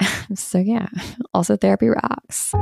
[0.34, 0.88] so, yeah,
[1.34, 2.52] also therapy rocks.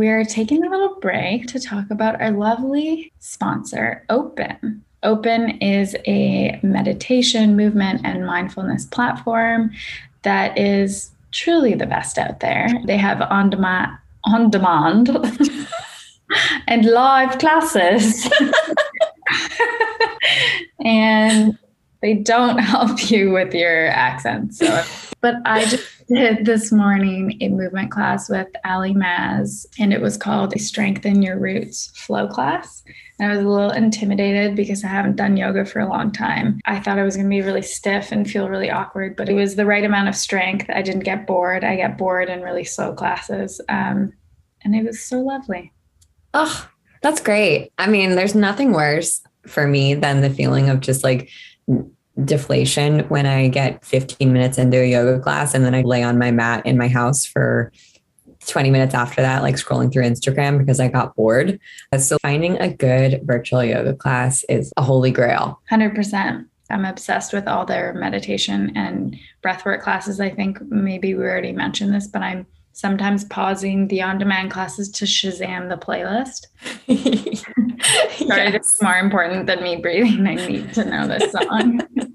[0.00, 4.82] We're taking a little break to talk about our lovely sponsor, Open.
[5.02, 9.70] Open is a meditation, movement, and mindfulness platform
[10.22, 12.66] that is truly the best out there.
[12.86, 13.90] They have on demand,
[14.24, 15.10] on demand,
[16.66, 18.26] and live classes.
[20.82, 21.58] and
[22.00, 24.54] they don't help you with your accent.
[24.54, 24.82] So,
[25.20, 30.16] but I just did this morning a movement class with Ali Maz, and it was
[30.16, 32.82] called a Strengthen Your Roots Flow class.
[33.18, 36.58] And I was a little intimidated because I haven't done yoga for a long time.
[36.64, 39.34] I thought I was going to be really stiff and feel really awkward, but it
[39.34, 40.70] was the right amount of strength.
[40.70, 41.62] I didn't get bored.
[41.62, 43.60] I get bored in really slow classes.
[43.68, 44.14] Um,
[44.62, 45.72] and it was so lovely.
[46.32, 46.68] Oh,
[47.02, 47.72] that's great.
[47.78, 51.28] I mean, there's nothing worse for me than the feeling of just like
[52.24, 56.18] deflation when I get 15 minutes into a yoga class and then I lay on
[56.18, 57.72] my mat in my house for
[58.46, 61.60] 20 minutes after that, like scrolling through Instagram because I got bored.
[61.98, 65.60] So finding a good virtual yoga class is a holy grail.
[65.70, 66.46] 100%.
[66.70, 70.20] I'm obsessed with all their meditation and breathwork classes.
[70.20, 74.88] I think maybe we already mentioned this, but I'm sometimes pausing the on demand classes
[74.90, 76.46] to Shazam the playlist.
[78.26, 78.54] Sorry, yes.
[78.54, 80.26] it's more important than me breathing.
[80.26, 81.80] I need to know this song.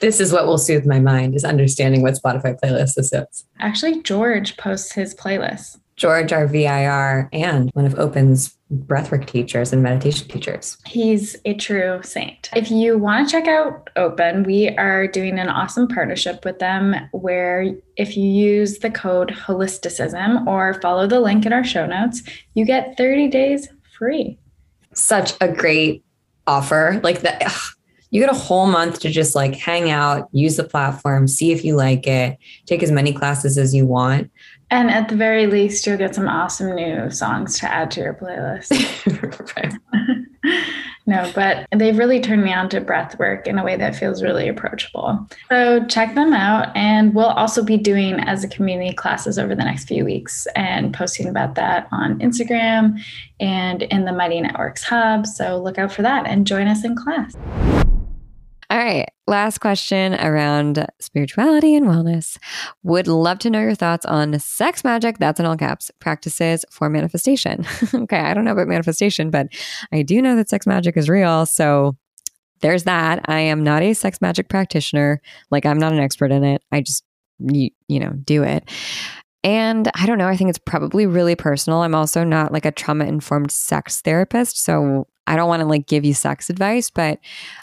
[0.00, 3.44] this is what will soothe my mind is understanding what Spotify playlist this is.
[3.60, 5.78] Actually, George posts his playlist.
[5.96, 10.78] George, our VIR, and one of Open's breathwork teachers and meditation teachers.
[10.86, 12.48] He's a true saint.
[12.56, 16.96] If you want to check out Open, we are doing an awesome partnership with them
[17.12, 22.22] where if you use the code holisticism or follow the link in our show notes,
[22.54, 24.38] you get 30 days free.
[24.94, 26.02] Such a great
[26.46, 27.00] offer.
[27.02, 27.42] Like that
[28.12, 31.64] you get a whole month to just like hang out, use the platform, see if
[31.64, 34.30] you like it, take as many classes as you want.
[34.70, 38.14] And at the very least, you'll get some awesome new songs to add to your
[38.14, 38.70] playlist.
[41.06, 44.22] no, but they've really turned me on to breath work in a way that feels
[44.22, 45.26] really approachable.
[45.48, 46.74] So check them out.
[46.76, 50.92] And we'll also be doing as a community classes over the next few weeks and
[50.92, 53.00] posting about that on Instagram
[53.40, 55.26] and in the Mighty Networks Hub.
[55.26, 57.34] So look out for that and join us in class.
[58.72, 59.06] All right.
[59.26, 62.38] Last question around spirituality and wellness.
[62.82, 66.88] Would love to know your thoughts on sex magic, that's in all caps, practices for
[66.88, 67.66] manifestation.
[67.94, 68.20] okay.
[68.20, 69.48] I don't know about manifestation, but
[69.92, 71.44] I do know that sex magic is real.
[71.44, 71.98] So
[72.62, 73.20] there's that.
[73.28, 75.20] I am not a sex magic practitioner.
[75.50, 76.62] Like, I'm not an expert in it.
[76.72, 77.04] I just,
[77.40, 78.70] you, you know, do it.
[79.44, 81.82] And I don't know, I think it's probably really personal.
[81.82, 84.64] I'm also not like a trauma informed sex therapist.
[84.64, 87.18] So I don't want to like give you sex advice, but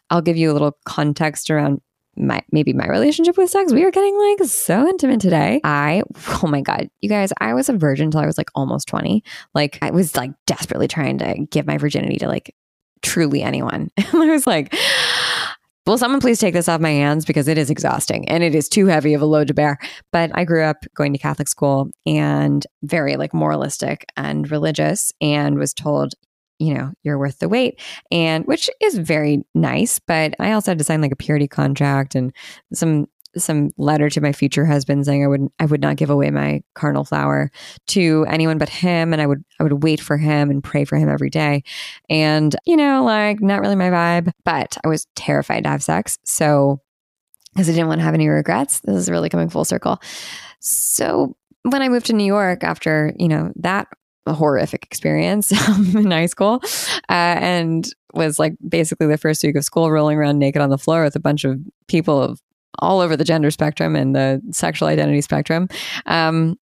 [0.09, 1.81] I'll give you a little context around
[2.15, 3.71] my maybe my relationship with sex.
[3.71, 5.61] We are getting like so intimate today.
[5.63, 6.03] I
[6.43, 9.23] oh my god, you guys, I was a virgin until I was like almost 20.
[9.53, 12.55] Like I was like desperately trying to give my virginity to like
[13.01, 13.89] truly anyone.
[13.97, 14.75] And I was like
[15.89, 18.69] Will someone please take this off my hands because it is exhausting and it is
[18.69, 19.79] too heavy of a load to bear.
[20.11, 25.57] But I grew up going to Catholic school and very like moralistic and religious and
[25.57, 26.13] was told
[26.59, 27.81] you know, you're worth the wait.
[28.11, 29.99] And which is very nice.
[29.99, 32.33] But I also had to sign like a purity contract and
[32.73, 36.31] some some letter to my future husband saying I would I would not give away
[36.31, 37.51] my carnal flower
[37.87, 40.97] to anyone but him and I would I would wait for him and pray for
[40.97, 41.63] him every day.
[42.09, 46.17] And you know, like not really my vibe, but I was terrified to have sex.
[46.23, 46.81] So
[47.53, 48.79] because I didn't want to have any regrets.
[48.81, 49.99] This is really coming full circle.
[50.59, 53.87] So when I moved to New York after, you know, that
[54.25, 55.51] a horrific experience
[55.95, 56.62] in high school
[57.10, 60.77] uh, and was like basically the first week of school rolling around naked on the
[60.77, 62.41] floor with a bunch of people of
[62.79, 65.67] all over the gender spectrum and the sexual identity spectrum.
[66.05, 66.58] Um,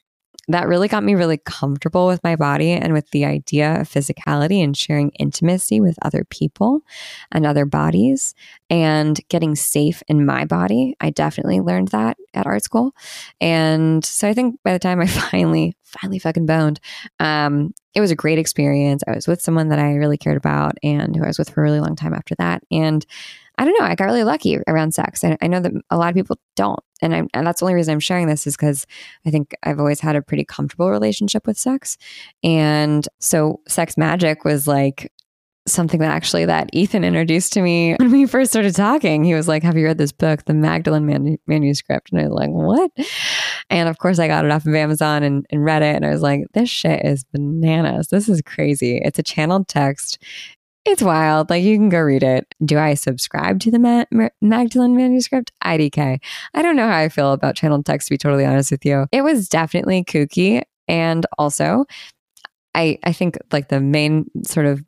[0.49, 4.63] that really got me really comfortable with my body and with the idea of physicality
[4.63, 6.81] and sharing intimacy with other people
[7.31, 8.33] and other bodies
[8.69, 10.95] and getting safe in my body.
[11.01, 12.93] I definitely learned that at art school.
[13.41, 16.79] And so I think by the time I finally, finally fucking boned,
[17.19, 19.03] um, it was a great experience.
[19.07, 21.61] I was with someone that I really cared about and who I was with for
[21.61, 22.63] a really long time after that.
[22.71, 23.05] And
[23.57, 23.85] I don't know.
[23.85, 25.23] I got really lucky around sex.
[25.23, 26.79] I, I know that a lot of people don't.
[27.01, 28.85] And, I'm, and that's the only reason I'm sharing this is because
[29.25, 31.97] I think I've always had a pretty comfortable relationship with sex.
[32.43, 35.11] And so sex magic was like
[35.67, 39.23] something that actually that Ethan introduced to me when we first started talking.
[39.23, 42.33] He was like, "Have you read this book, The Magdalene Man- Manuscript?" And I was
[42.33, 42.91] like, "What?"
[43.69, 46.09] And of course, I got it off of Amazon and, and read it, and I
[46.09, 48.07] was like, "This shit is bananas.
[48.07, 48.97] This is crazy.
[49.03, 50.21] It's a channeled text.
[50.87, 51.49] It's wild.
[51.49, 52.55] Like you can go read it.
[52.63, 55.51] Do I subscribe to the Ma- Magdalene manuscript?
[55.61, 56.19] IDK.
[56.53, 59.05] I don't know how I feel about channeled text, to be totally honest with you.
[59.11, 60.61] It was definitely kooky.
[60.87, 61.83] And also,
[62.73, 64.81] I, I think like the main sort of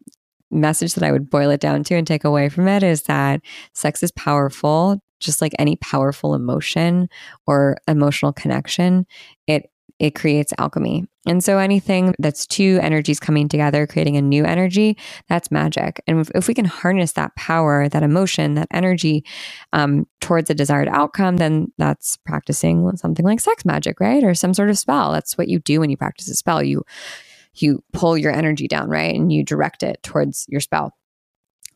[0.52, 3.42] message that I would boil it down to and take away from it is that
[3.74, 7.10] sex is powerful, just like any powerful emotion
[7.46, 9.06] or emotional connection.
[9.48, 11.06] It it creates alchemy.
[11.28, 16.02] And so anything that's two energies coming together, creating a new energy, that's magic.
[16.08, 19.26] And if, if we can harness that power, that emotion, that energy
[19.74, 24.24] um, towards a desired outcome, then that's practicing something like sex magic, right?
[24.24, 25.12] Or some sort of spell.
[25.12, 26.64] That's what you do when you practice a spell.
[26.64, 26.84] You
[27.56, 29.14] you pull your energy down, right?
[29.14, 30.94] And you direct it towards your spell.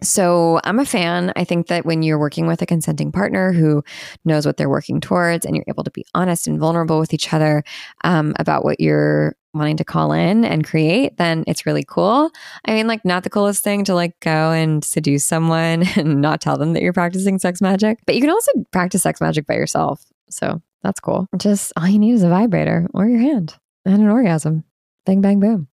[0.04, 1.32] So I'm a fan.
[1.36, 3.84] I think that when you're working with a consenting partner who
[4.26, 7.34] knows what they're working towards and you're able to be honest and vulnerable with each
[7.34, 7.64] other
[8.04, 12.32] um, about what you're wanting to call in and create, then it's really cool.
[12.66, 16.42] I mean, like, not the coolest thing to like go and seduce someone and not
[16.42, 19.56] tell them that you're practicing sex magic, but you can also practice sex magic by
[19.56, 20.04] yourself.
[20.30, 21.28] So that's cool.
[21.38, 24.64] Just all you need is a vibrator or your hand and an orgasm.
[25.06, 25.68] Bang, bang, boom.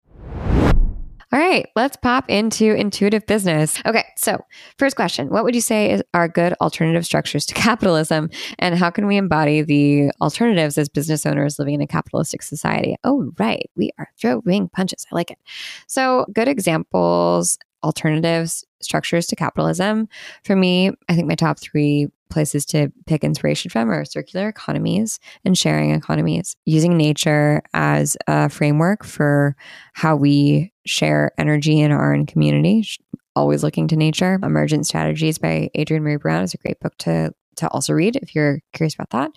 [1.56, 3.80] Right, let's pop into intuitive business.
[3.86, 4.44] Okay, so
[4.78, 8.28] first question What would you say is, are good alternative structures to capitalism?
[8.58, 12.96] And how can we embody the alternatives as business owners living in a capitalistic society?
[13.04, 15.06] Oh, right, we are throwing punches.
[15.10, 15.38] I like it.
[15.86, 20.10] So, good examples, alternatives, structures to capitalism.
[20.44, 25.18] For me, I think my top three places to pick inspiration from are circular economies
[25.44, 29.56] and sharing economies, using nature as a framework for
[29.92, 32.86] how we share energy in our own community.
[33.34, 34.38] Always looking to nature.
[34.42, 38.34] Emergent Strategies by Adrienne Maree Brown is a great book to to also read if
[38.34, 39.30] you're curious about that.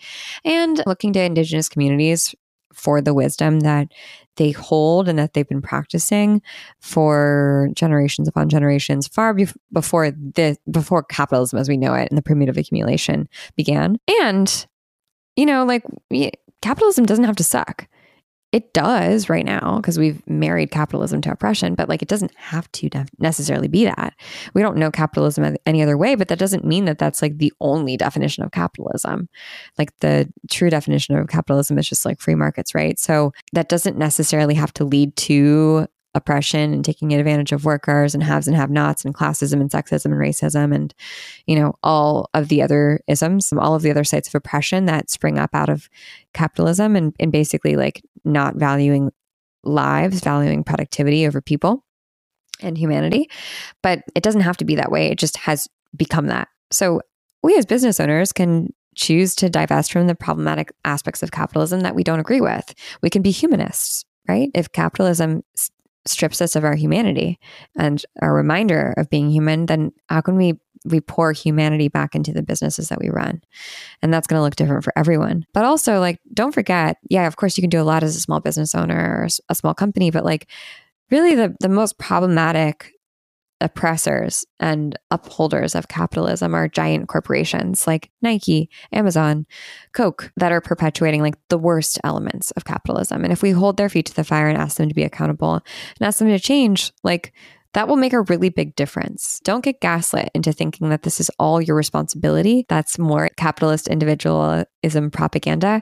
[0.43, 2.35] And looking to indigenous communities
[2.73, 3.87] for the wisdom that
[4.37, 6.41] they hold and that they've been practicing
[6.79, 12.17] for generations upon generations, far be- before the before capitalism as we know it and
[12.17, 13.97] the primitive accumulation began.
[14.21, 14.67] And
[15.35, 15.83] you know, like
[16.61, 17.87] capitalism doesn't have to suck
[18.51, 22.71] it does right now because we've married capitalism to oppression, but like it doesn't have
[22.71, 24.15] to necessarily be that.
[24.53, 27.53] We don't know capitalism any other way, but that doesn't mean that that's like the
[27.61, 29.29] only definition of capitalism.
[29.77, 32.97] Like the true definition of capitalism is just like free markets, right?
[32.97, 38.23] So that doesn't necessarily have to lead to oppression and taking advantage of workers and
[38.23, 40.93] haves and have nots and classism and sexism and racism and
[41.45, 45.09] you know all of the other isms all of the other sites of oppression that
[45.09, 45.87] spring up out of
[46.33, 49.11] capitalism and, and basically like not valuing
[49.63, 51.85] lives valuing productivity over people
[52.61, 53.29] and humanity.
[53.81, 55.07] But it doesn't have to be that way.
[55.07, 56.49] It just has become that.
[56.71, 57.01] So
[57.41, 61.95] we as business owners can choose to divest from the problematic aspects of capitalism that
[61.95, 62.73] we don't agree with.
[63.01, 64.51] We can be humanists right?
[64.53, 65.43] If capitalism
[66.09, 67.39] strips us of our humanity
[67.77, 72.31] and our reminder of being human, then how can we we pour humanity back into
[72.31, 73.41] the businesses that we run?
[74.01, 75.45] And that's going to look different for everyone.
[75.53, 78.21] But also like don't forget, yeah, of course you can do a lot as a
[78.21, 80.47] small business owner or a small company, but like
[81.11, 82.93] really the the most problematic
[83.61, 89.45] oppressors and upholders of capitalism are giant corporations like Nike, Amazon,
[89.93, 93.23] Coke that are perpetuating like the worst elements of capitalism.
[93.23, 95.55] And if we hold their feet to the fire and ask them to be accountable
[95.55, 97.33] and ask them to change, like
[97.73, 99.39] that will make a really big difference.
[99.43, 102.65] Don't get gaslit into thinking that this is all your responsibility.
[102.67, 105.81] That's more capitalist individualism propaganda.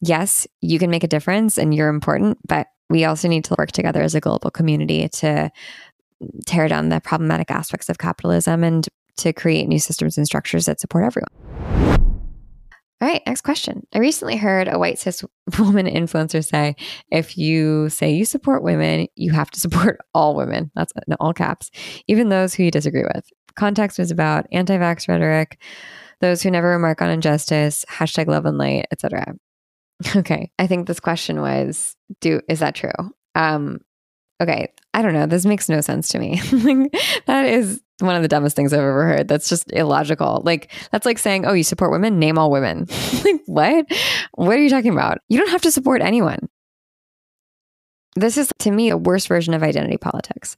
[0.00, 3.72] Yes, you can make a difference and you're important, but we also need to work
[3.72, 5.50] together as a global community to
[6.46, 10.80] tear down the problematic aspects of capitalism and to create new systems and structures that
[10.80, 11.28] support everyone.
[13.00, 13.86] All right, next question.
[13.92, 15.22] I recently heard a white cis
[15.58, 16.74] woman influencer say
[17.10, 20.70] if you say you support women, you have to support all women.
[20.74, 21.70] That's in all caps,
[22.08, 23.28] even those who you disagree with.
[23.56, 25.60] Context was about anti vax rhetoric,
[26.20, 29.34] those who never remark on injustice, hashtag love and light, etc.
[30.16, 32.90] Okay, I think this question was do is that true?
[33.36, 33.80] Um,
[34.40, 35.26] okay, I don't know.
[35.26, 36.40] This makes no sense to me.
[37.26, 39.28] that is one of the dumbest things I've ever heard.
[39.28, 40.42] That's just illogical.
[40.44, 42.18] Like, that's like saying, oh, you support women?
[42.18, 42.86] Name all women.
[43.24, 43.86] like, what?
[44.34, 45.18] What are you talking about?
[45.28, 46.48] You don't have to support anyone.
[48.16, 50.56] This is, to me, a worse version of identity politics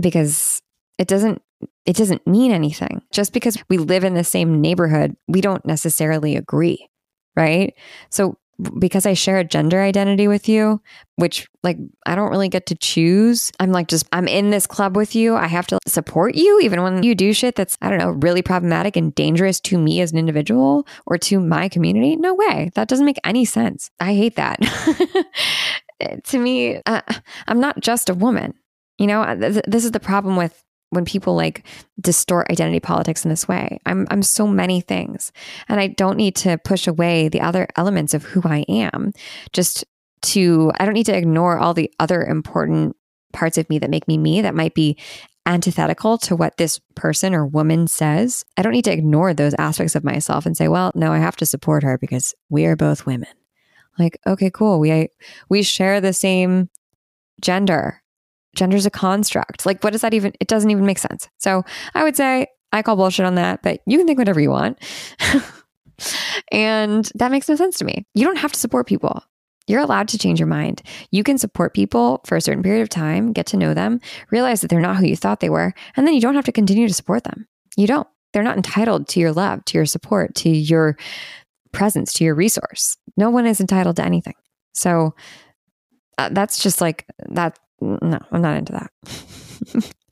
[0.00, 0.62] because
[0.98, 1.42] it doesn't
[1.86, 3.02] it doesn't mean anything.
[3.12, 6.88] Just because we live in the same neighborhood, we don't necessarily agree,
[7.36, 7.74] right?
[8.10, 8.38] So
[8.78, 10.80] because I share a gender identity with you,
[11.16, 13.50] which like I don't really get to choose.
[13.58, 15.34] I'm like just I'm in this club with you.
[15.34, 18.42] I have to support you even when you do shit that's I don't know, really
[18.42, 22.16] problematic and dangerous to me as an individual or to my community.
[22.16, 22.70] No way.
[22.74, 23.90] That doesn't make any sense.
[24.00, 24.60] I hate that.
[26.24, 27.02] to me, uh,
[27.46, 28.54] I'm not just a woman.
[28.98, 31.66] You know, this is the problem with when people like
[32.00, 33.78] distort identity politics in this way.
[33.86, 35.32] I'm I'm so many things
[35.68, 39.12] and I don't need to push away the other elements of who I am
[39.52, 39.84] just
[40.22, 42.96] to I don't need to ignore all the other important
[43.32, 44.96] parts of me that make me me that might be
[45.46, 48.44] antithetical to what this person or woman says.
[48.56, 51.36] I don't need to ignore those aspects of myself and say, well, no, I have
[51.36, 53.28] to support her because we are both women.
[53.98, 54.80] Like, okay, cool.
[54.80, 55.08] We
[55.48, 56.70] we share the same
[57.40, 58.02] gender.
[58.54, 59.66] Gender's a construct.
[59.66, 60.32] Like, what does that even?
[60.40, 61.28] It doesn't even make sense.
[61.38, 64.50] So I would say I call bullshit on that, but you can think whatever you
[64.50, 64.78] want.
[66.52, 68.06] and that makes no sense to me.
[68.14, 69.22] You don't have to support people.
[69.66, 70.82] You're allowed to change your mind.
[71.10, 74.00] You can support people for a certain period of time, get to know them,
[74.30, 76.52] realize that they're not who you thought they were, and then you don't have to
[76.52, 77.46] continue to support them.
[77.76, 78.08] You don't.
[78.32, 80.98] They're not entitled to your love, to your support, to your
[81.72, 82.96] presence, to your resource.
[83.16, 84.34] No one is entitled to anything.
[84.74, 85.14] So
[86.18, 87.58] uh, that's just like that.
[87.84, 88.90] No, I'm not into that.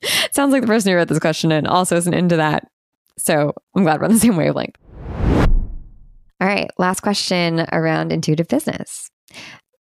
[0.31, 2.67] Sounds like the person who wrote this question and also isn't into that.
[3.17, 4.77] So I'm glad we're on the same wavelength.
[6.41, 9.09] All right, last question around intuitive business.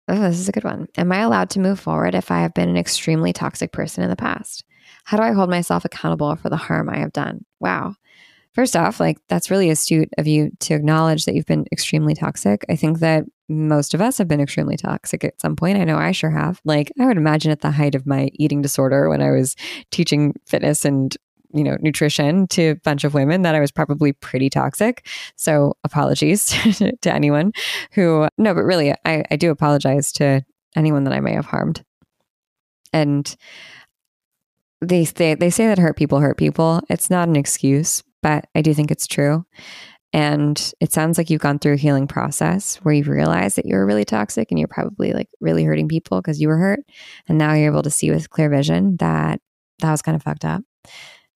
[0.07, 0.87] Oh, this is a good one.
[0.97, 4.09] Am I allowed to move forward if I have been an extremely toxic person in
[4.09, 4.63] the past?
[5.05, 7.45] How do I hold myself accountable for the harm I have done?
[7.59, 7.95] Wow.
[8.53, 12.65] First off, like that's really astute of you to acknowledge that you've been extremely toxic.
[12.69, 15.77] I think that most of us have been extremely toxic at some point.
[15.77, 16.61] I know I sure have.
[16.63, 19.55] Like, I would imagine at the height of my eating disorder when I was
[19.91, 21.15] teaching fitness and
[21.51, 25.07] you know nutrition to a bunch of women that I was probably pretty toxic.
[25.35, 26.45] So apologies
[27.01, 27.53] to anyone
[27.91, 30.43] who no, but really I, I do apologize to
[30.75, 31.83] anyone that I may have harmed.
[32.93, 33.35] And
[34.81, 36.81] they say they say that hurt people hurt people.
[36.89, 39.45] It's not an excuse, but I do think it's true.
[40.11, 43.85] And it sounds like you've gone through a healing process where you've realized that you're
[43.85, 46.79] really toxic and you're probably like really hurting people because you were hurt.
[47.27, 49.39] And now you're able to see with clear vision that
[49.79, 50.61] that was kind of fucked up.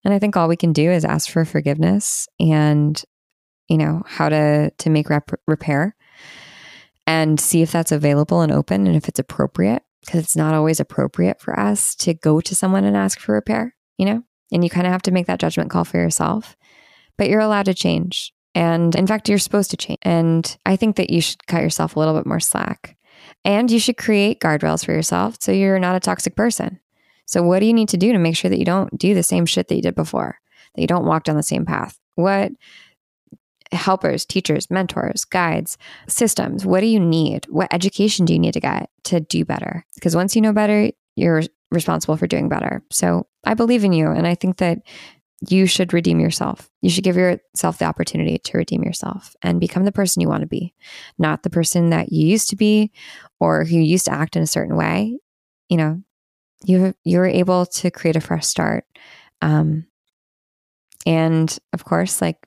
[0.04, 3.02] And I think all we can do is ask for forgiveness and,
[3.70, 5.96] you know, how to to make rep- repair
[7.06, 10.80] and see if that's available and open and if it's appropriate because it's not always
[10.80, 14.24] appropriate for us to go to someone and ask for repair, you know?
[14.52, 16.58] And you kind of have to make that judgment call for yourself.
[17.18, 18.34] But you're allowed to change.
[18.56, 20.00] And in fact, you're supposed to change.
[20.04, 22.98] And I think that you should cut yourself a little bit more slack.
[23.46, 26.80] And you should create guardrails for yourself so you're not a toxic person.
[27.26, 29.24] So, what do you need to do to make sure that you don't do the
[29.24, 30.40] same shit that you did before,
[30.76, 32.00] that you don't walk down the same path?
[32.16, 32.52] What
[33.72, 35.78] helpers, teachers, mentors, guides,
[36.08, 37.46] systems, what do you need?
[37.50, 39.86] What education do you need to get to do better?
[39.96, 42.84] Because once you know better, you're responsible for doing better.
[42.92, 44.08] So, I believe in you.
[44.10, 44.80] And I think that
[45.50, 46.70] you should redeem yourself.
[46.82, 50.42] You should give yourself the opportunity to redeem yourself and become the person you want
[50.42, 50.74] to be,
[51.18, 52.92] not the person that you used to be
[53.40, 55.18] or who used to act in a certain way.
[55.70, 56.04] You know,
[56.66, 58.86] you you're able to create a fresh start.
[59.42, 59.86] Um,
[61.06, 62.38] and of course, like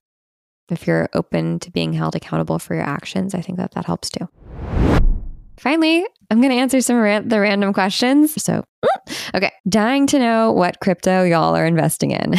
[0.70, 4.10] if you're open to being held accountable for your actions, I think that that helps
[4.10, 4.28] too.
[5.58, 8.42] Finally, I'm going to answer some ra- the random questions.
[8.42, 8.64] So,
[9.34, 12.34] okay, dying to know what crypto y'all are investing in.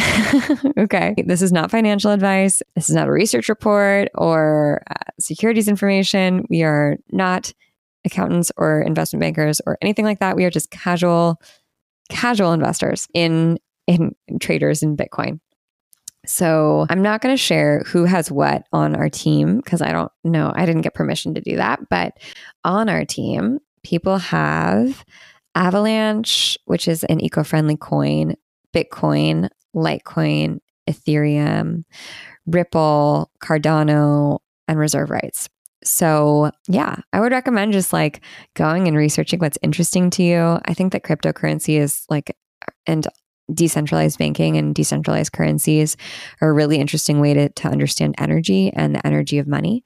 [0.78, 2.62] okay, this is not financial advice.
[2.74, 6.46] This is not a research report or uh, securities information.
[6.48, 7.52] We are not
[8.04, 10.36] accountants or investment bankers or anything like that.
[10.36, 11.40] We are just casual
[12.10, 15.40] casual investors in in traders in Bitcoin.
[16.28, 20.12] So I'm not going to share who has what on our team because I don't
[20.24, 20.52] know.
[20.54, 21.88] I didn't get permission to do that.
[21.88, 22.18] But
[22.64, 25.06] on our team, people have
[25.54, 28.34] Avalanche, which is an eco friendly coin,
[28.74, 30.58] Bitcoin, Litecoin,
[30.88, 31.84] Ethereum,
[32.46, 35.48] Ripple, Cardano, and Reserve Rights.
[35.82, 38.20] So, yeah, I would recommend just like
[38.54, 40.60] going and researching what's interesting to you.
[40.66, 42.36] I think that cryptocurrency is like,
[42.86, 43.06] and
[43.52, 45.96] decentralized banking and decentralized currencies
[46.40, 49.84] are a really interesting way to, to understand energy and the energy of money.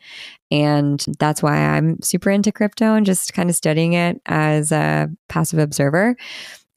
[0.51, 5.09] And that's why I'm super into crypto and just kind of studying it as a
[5.29, 6.17] passive observer.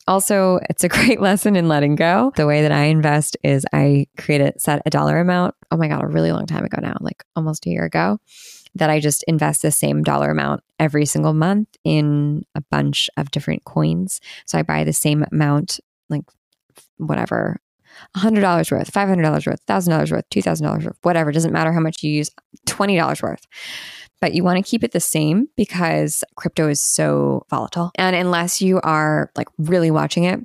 [0.08, 2.32] Also, it's a great lesson in letting go.
[2.36, 5.56] The way that I invest is I create a set a dollar amount.
[5.72, 8.20] Oh my God, a really long time ago now, like almost a year ago
[8.76, 13.32] that I just invest the same dollar amount every single month in a bunch of
[13.32, 14.20] different coins.
[14.46, 15.80] So I buy the same amount,
[16.10, 16.24] like
[16.98, 17.60] whatever,
[18.16, 21.32] $100 worth, $500 worth, $1,000 worth, $2,000 worth, whatever.
[21.32, 22.30] Doesn't matter how much you use,
[22.68, 23.46] $20 worth.
[24.22, 27.92] But you want to keep it the same because crypto is so volatile.
[27.96, 30.40] And unless you are like really watching it,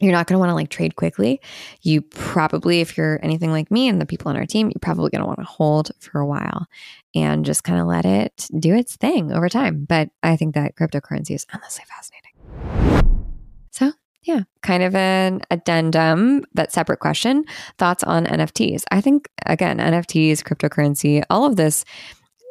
[0.00, 1.40] you're not going to want to like trade quickly.
[1.82, 5.10] You probably, if you're anything like me and the people on our team, you're probably
[5.10, 6.66] going to want to hold for a while
[7.14, 9.84] and just kind of let it do its thing over time.
[9.84, 12.32] But I think that cryptocurrency is endlessly fascinating.
[13.72, 13.92] So,
[14.28, 17.44] yeah, kind of an addendum, but separate question.
[17.78, 18.84] Thoughts on NFTs?
[18.90, 21.86] I think, again, NFTs, cryptocurrency, all of this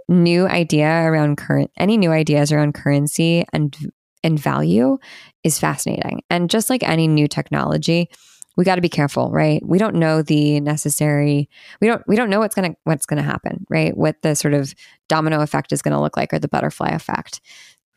[0.10, 3.78] new idea around current, any new ideas around currency and
[4.24, 4.98] and value
[5.44, 6.24] is fascinating.
[6.32, 8.10] And just like any new technology,
[8.58, 9.64] we got to be careful, right?
[9.64, 11.48] We don't know the necessary
[11.80, 13.96] we don't we don't know what's to what's going to happen, right?
[13.96, 14.74] What the sort of
[15.10, 17.40] domino effect is going to look like or the butterfly effect.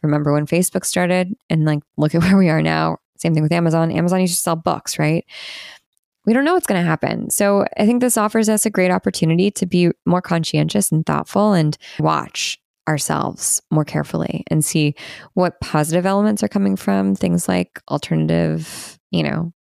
[0.02, 2.98] Remember when Facebook started and like look at where we are now.
[3.20, 3.90] Same thing with Amazon.
[3.92, 5.24] Amazon used to sell books, right?
[6.26, 7.30] We don't know what's going to happen.
[7.30, 11.52] So I think this offers us a great opportunity to be more conscientious and thoughtful
[11.52, 12.58] and watch
[12.88, 14.94] ourselves more carefully and see
[15.34, 19.52] what positive elements are coming from things like alternative, you know,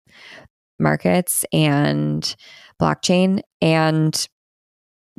[0.79, 2.35] markets and
[2.81, 4.27] blockchain and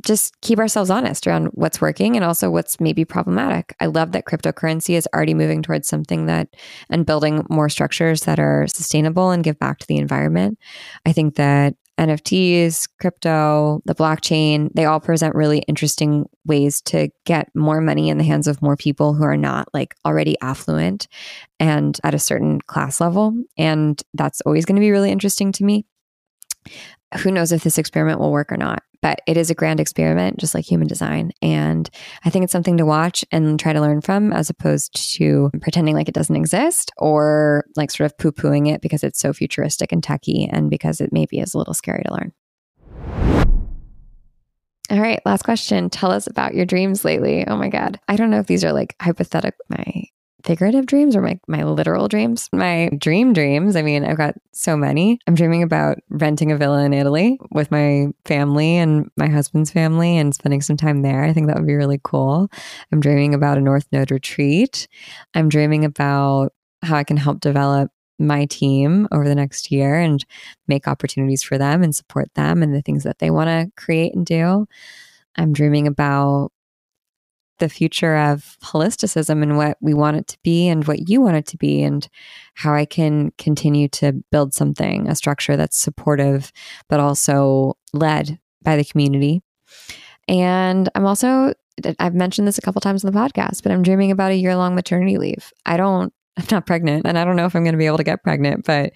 [0.03, 3.75] just keep ourselves honest around what's working and also what's maybe problematic.
[3.79, 6.49] I love that cryptocurrency is already moving towards something that
[6.89, 10.57] and building more structures that are sustainable and give back to the environment.
[11.05, 17.49] I think that NFTs, crypto, the blockchain, they all present really interesting ways to get
[17.53, 21.07] more money in the hands of more people who are not like already affluent
[21.59, 23.35] and at a certain class level.
[23.55, 25.85] And that's always going to be really interesting to me.
[27.19, 28.81] Who knows if this experiment will work or not?
[29.01, 31.31] But it is a grand experiment, just like human design.
[31.41, 31.89] And
[32.23, 35.95] I think it's something to watch and try to learn from as opposed to pretending
[35.95, 39.91] like it doesn't exist or like sort of poo pooing it because it's so futuristic
[39.91, 42.31] and techy and because it maybe is a little scary to learn.
[44.89, 45.89] All right, last question.
[45.89, 47.47] Tell us about your dreams lately.
[47.47, 47.99] Oh my God.
[48.09, 50.05] I don't know if these are like hypothetical, my
[50.43, 52.49] figurative dreams or my, my literal dreams.
[52.51, 55.19] My dream dreams, I mean, I've got so many.
[55.27, 60.17] I'm dreaming about renting a villa in Italy with my family and my husband's family
[60.17, 61.23] and spending some time there.
[61.23, 62.49] I think that would be really cool.
[62.91, 64.87] I'm dreaming about a North Node retreat.
[65.33, 70.23] I'm dreaming about how I can help develop my team over the next year and
[70.67, 74.13] make opportunities for them and support them and the things that they want to create
[74.13, 74.67] and do.
[75.35, 76.51] I'm dreaming about
[77.61, 81.37] the future of holisticism and what we want it to be and what you want
[81.37, 82.09] it to be and
[82.55, 86.51] how I can continue to build something, a structure that's supportive,
[86.89, 89.43] but also led by the community.
[90.27, 91.53] And I'm also,
[91.99, 94.55] I've mentioned this a couple times in the podcast, but I'm dreaming about a year
[94.55, 95.53] long maternity leave.
[95.65, 97.97] I don't, I'm not pregnant and I don't know if I'm going to be able
[97.97, 98.91] to get pregnant, but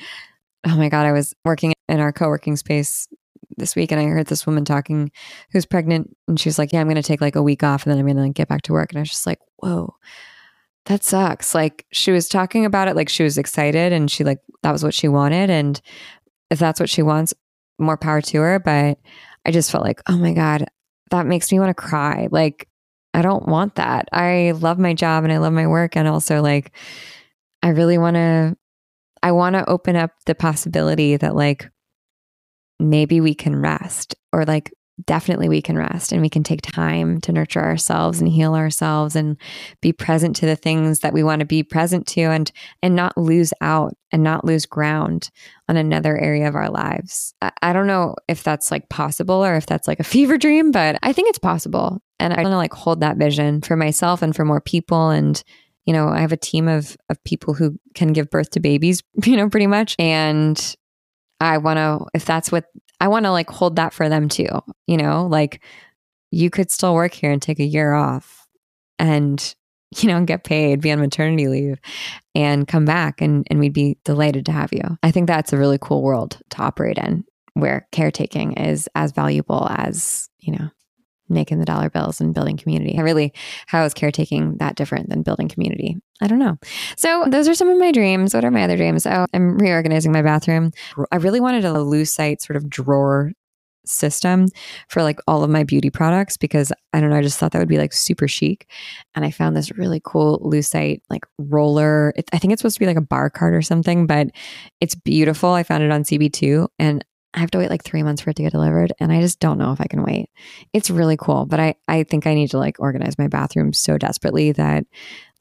[0.65, 3.07] oh my God, I was working in our co working space
[3.57, 5.11] this week and I heard this woman talking
[5.51, 7.99] who's pregnant and she's like, Yeah, I'm to take like a week off and then
[7.99, 8.91] I'm to like, get back to work.
[8.91, 9.95] And I was just like, Whoa,
[10.85, 11.55] that sucks.
[11.55, 14.83] Like she was talking about it like she was excited and she like, that was
[14.83, 15.49] what she wanted.
[15.49, 15.81] And
[16.49, 17.33] if that's what she wants,
[17.79, 18.59] more power to her.
[18.59, 18.99] But
[19.45, 20.65] I just felt like, Oh my God,
[21.11, 22.27] that makes me want to cry.
[22.31, 22.67] Like,
[23.13, 24.09] I don't want that.
[24.11, 25.95] I love my job and I love my work.
[25.95, 26.71] And also, like,
[27.63, 28.57] I really want to,
[29.23, 31.69] I want to open up the possibility that, like,
[32.79, 34.71] maybe we can rest or like
[35.03, 39.15] definitely we can rest and we can take time to nurture ourselves and heal ourselves
[39.15, 39.35] and
[39.81, 42.51] be present to the things that we want to be present to and
[42.81, 45.29] and not lose out and not lose ground
[45.67, 47.33] on another area of our lives.
[47.41, 50.71] I, I don't know if that's like possible or if that's like a fever dream,
[50.71, 52.01] but I think it's possible.
[52.19, 55.43] And I want to like hold that vision for myself and for more people and
[55.85, 59.03] you know, I have a team of of people who can give birth to babies,
[59.25, 59.95] you know, pretty much.
[59.99, 60.57] And
[61.39, 62.65] I want to, if that's what
[62.99, 64.47] I want to like hold that for them too,
[64.87, 65.63] you know, like
[66.31, 68.47] you could still work here and take a year off
[68.99, 69.55] and,
[69.97, 71.79] you know, get paid, be on maternity leave
[72.33, 74.97] and come back and, and we'd be delighted to have you.
[75.03, 77.23] I think that's a really cool world to operate in
[77.53, 80.69] where caretaking is as valuable as, you know,
[81.29, 82.97] making the dollar bills and building community.
[82.97, 83.33] I really,
[83.67, 85.97] how is caretaking that different than building community?
[86.21, 86.57] I don't know.
[86.97, 88.33] So those are some of my dreams.
[88.33, 89.05] What are my other dreams?
[89.05, 90.71] Oh, I'm reorganizing my bathroom.
[91.11, 93.31] I really wanted a Lucite sort of drawer
[93.87, 94.47] system
[94.89, 97.59] for like all of my beauty products because I don't know, I just thought that
[97.59, 98.69] would be like super chic.
[99.13, 102.13] And I found this really cool Lucite like roller.
[102.15, 104.27] It, I think it's supposed to be like a bar cart or something, but
[104.81, 105.51] it's beautiful.
[105.51, 107.05] I found it on CB2 and
[107.35, 108.93] I have to wait like three months for it to get delivered.
[108.99, 110.29] And I just don't know if I can wait.
[110.73, 111.45] It's really cool.
[111.45, 114.85] But I, I think I need to like organize my bathroom so desperately that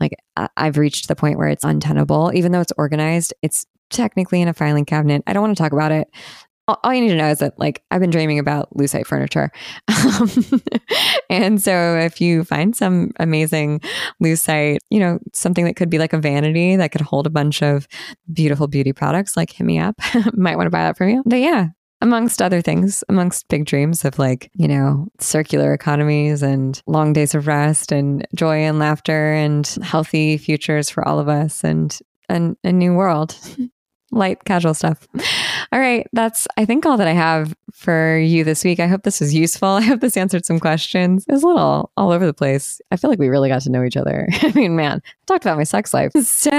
[0.01, 0.17] like
[0.57, 2.33] I've reached the point where it's untenable.
[2.35, 5.23] Even though it's organized, it's technically in a filing cabinet.
[5.27, 6.09] I don't want to talk about it.
[6.67, 9.51] All, all you need to know is that like I've been dreaming about Lucite furniture.
[10.05, 10.31] Um,
[11.31, 13.81] and so if you find some amazing
[14.23, 17.63] Lucite, you know, something that could be like a vanity that could hold a bunch
[17.63, 17.89] of
[18.33, 19.97] beautiful beauty products, like hit me up.
[20.35, 21.23] Might want to buy that from you.
[21.25, 21.69] But yeah,
[22.05, 27.35] amongst other things, amongst big dreams of like, you know, circular economies and long days
[27.35, 31.99] of rest and joy and laughter and healthy futures for all of us and,
[32.29, 33.39] and a new world.
[34.11, 35.09] Light, casual stuff.
[35.73, 36.07] All right.
[36.13, 38.81] That's, I think, all that I have for you this week.
[38.81, 39.69] I hope this was useful.
[39.71, 41.25] I hope this answered some questions.
[41.27, 42.83] It was a little all over the place.
[42.91, 44.29] I feel like we really got to know each other.
[44.43, 46.13] I mean, man, I talked about my sex life.
[46.13, 46.51] So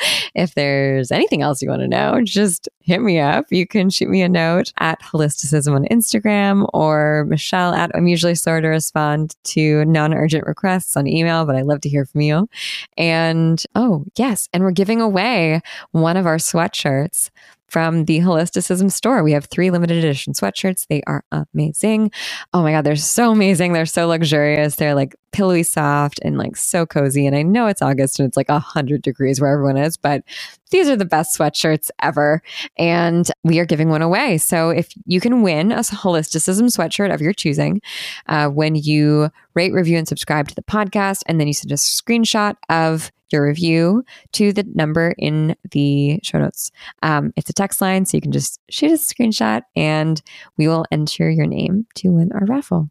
[0.34, 3.46] If there's anything else you want to know, just hit me up.
[3.50, 8.34] You can shoot me a note at holisticism on Instagram or Michelle at I'm usually
[8.34, 12.20] slower to respond to non urgent requests on email, but I love to hear from
[12.20, 12.48] you.
[12.96, 14.48] And oh, yes.
[14.52, 17.30] And we're giving away one of our sweatshirts
[17.70, 19.22] from the Holisticism store.
[19.22, 20.86] We have three limited edition sweatshirts.
[20.88, 22.10] They are amazing.
[22.52, 23.72] Oh my God, they're so amazing.
[23.72, 24.76] They're so luxurious.
[24.76, 27.26] They're like pillowy soft and like so cozy.
[27.26, 30.22] And I know it's August and it's like 100 degrees where everyone is, but
[30.70, 32.42] these are the best sweatshirts ever.
[32.76, 34.38] And we are giving one away.
[34.38, 37.80] So if you can win a Holisticism sweatshirt of your choosing
[38.26, 41.76] uh, when you rate, review, and subscribe to the podcast, and then you send a
[41.76, 46.70] screenshot of your review to the number in the show notes.
[47.02, 50.20] Um, it's a text line, so you can just shoot us a screenshot and
[50.56, 52.90] we will enter your name to win our raffle.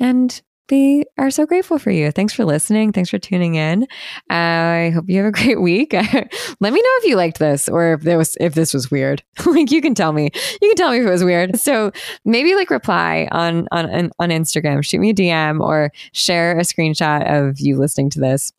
[0.00, 0.40] And
[0.72, 2.10] we are so grateful for you.
[2.10, 2.92] Thanks for listening.
[2.92, 3.86] Thanks for tuning in.
[4.30, 5.92] I hope you have a great week.
[5.92, 9.22] Let me know if you liked this or if there was if this was weird.
[9.46, 10.30] like you can tell me.
[10.62, 11.60] You can tell me if it was weird.
[11.60, 11.92] So
[12.24, 17.30] maybe like reply on on on Instagram, shoot me a DM or share a screenshot
[17.30, 18.52] of you listening to this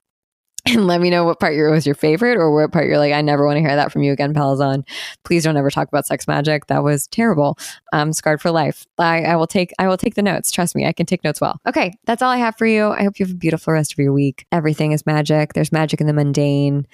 [0.65, 3.21] and let me know what part was your favorite or what part you're like, I
[3.21, 4.87] never want to hear that from you again, Pellizzon.
[5.23, 6.67] Please don't ever talk about sex magic.
[6.67, 7.57] That was terrible.
[7.91, 8.85] Um, scarred for life.
[8.97, 10.51] I, I will take I will take the notes.
[10.51, 11.59] Trust me, I can take notes well.
[11.67, 12.87] Okay, that's all I have for you.
[12.87, 14.45] I hope you have a beautiful rest of your week.
[14.51, 15.53] Everything is magic.
[15.53, 16.87] There's magic in the mundane.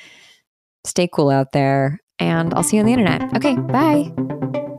[0.85, 1.99] Stay cool out there.
[2.17, 3.35] And I'll see you on the internet.
[3.35, 4.78] Okay, bye.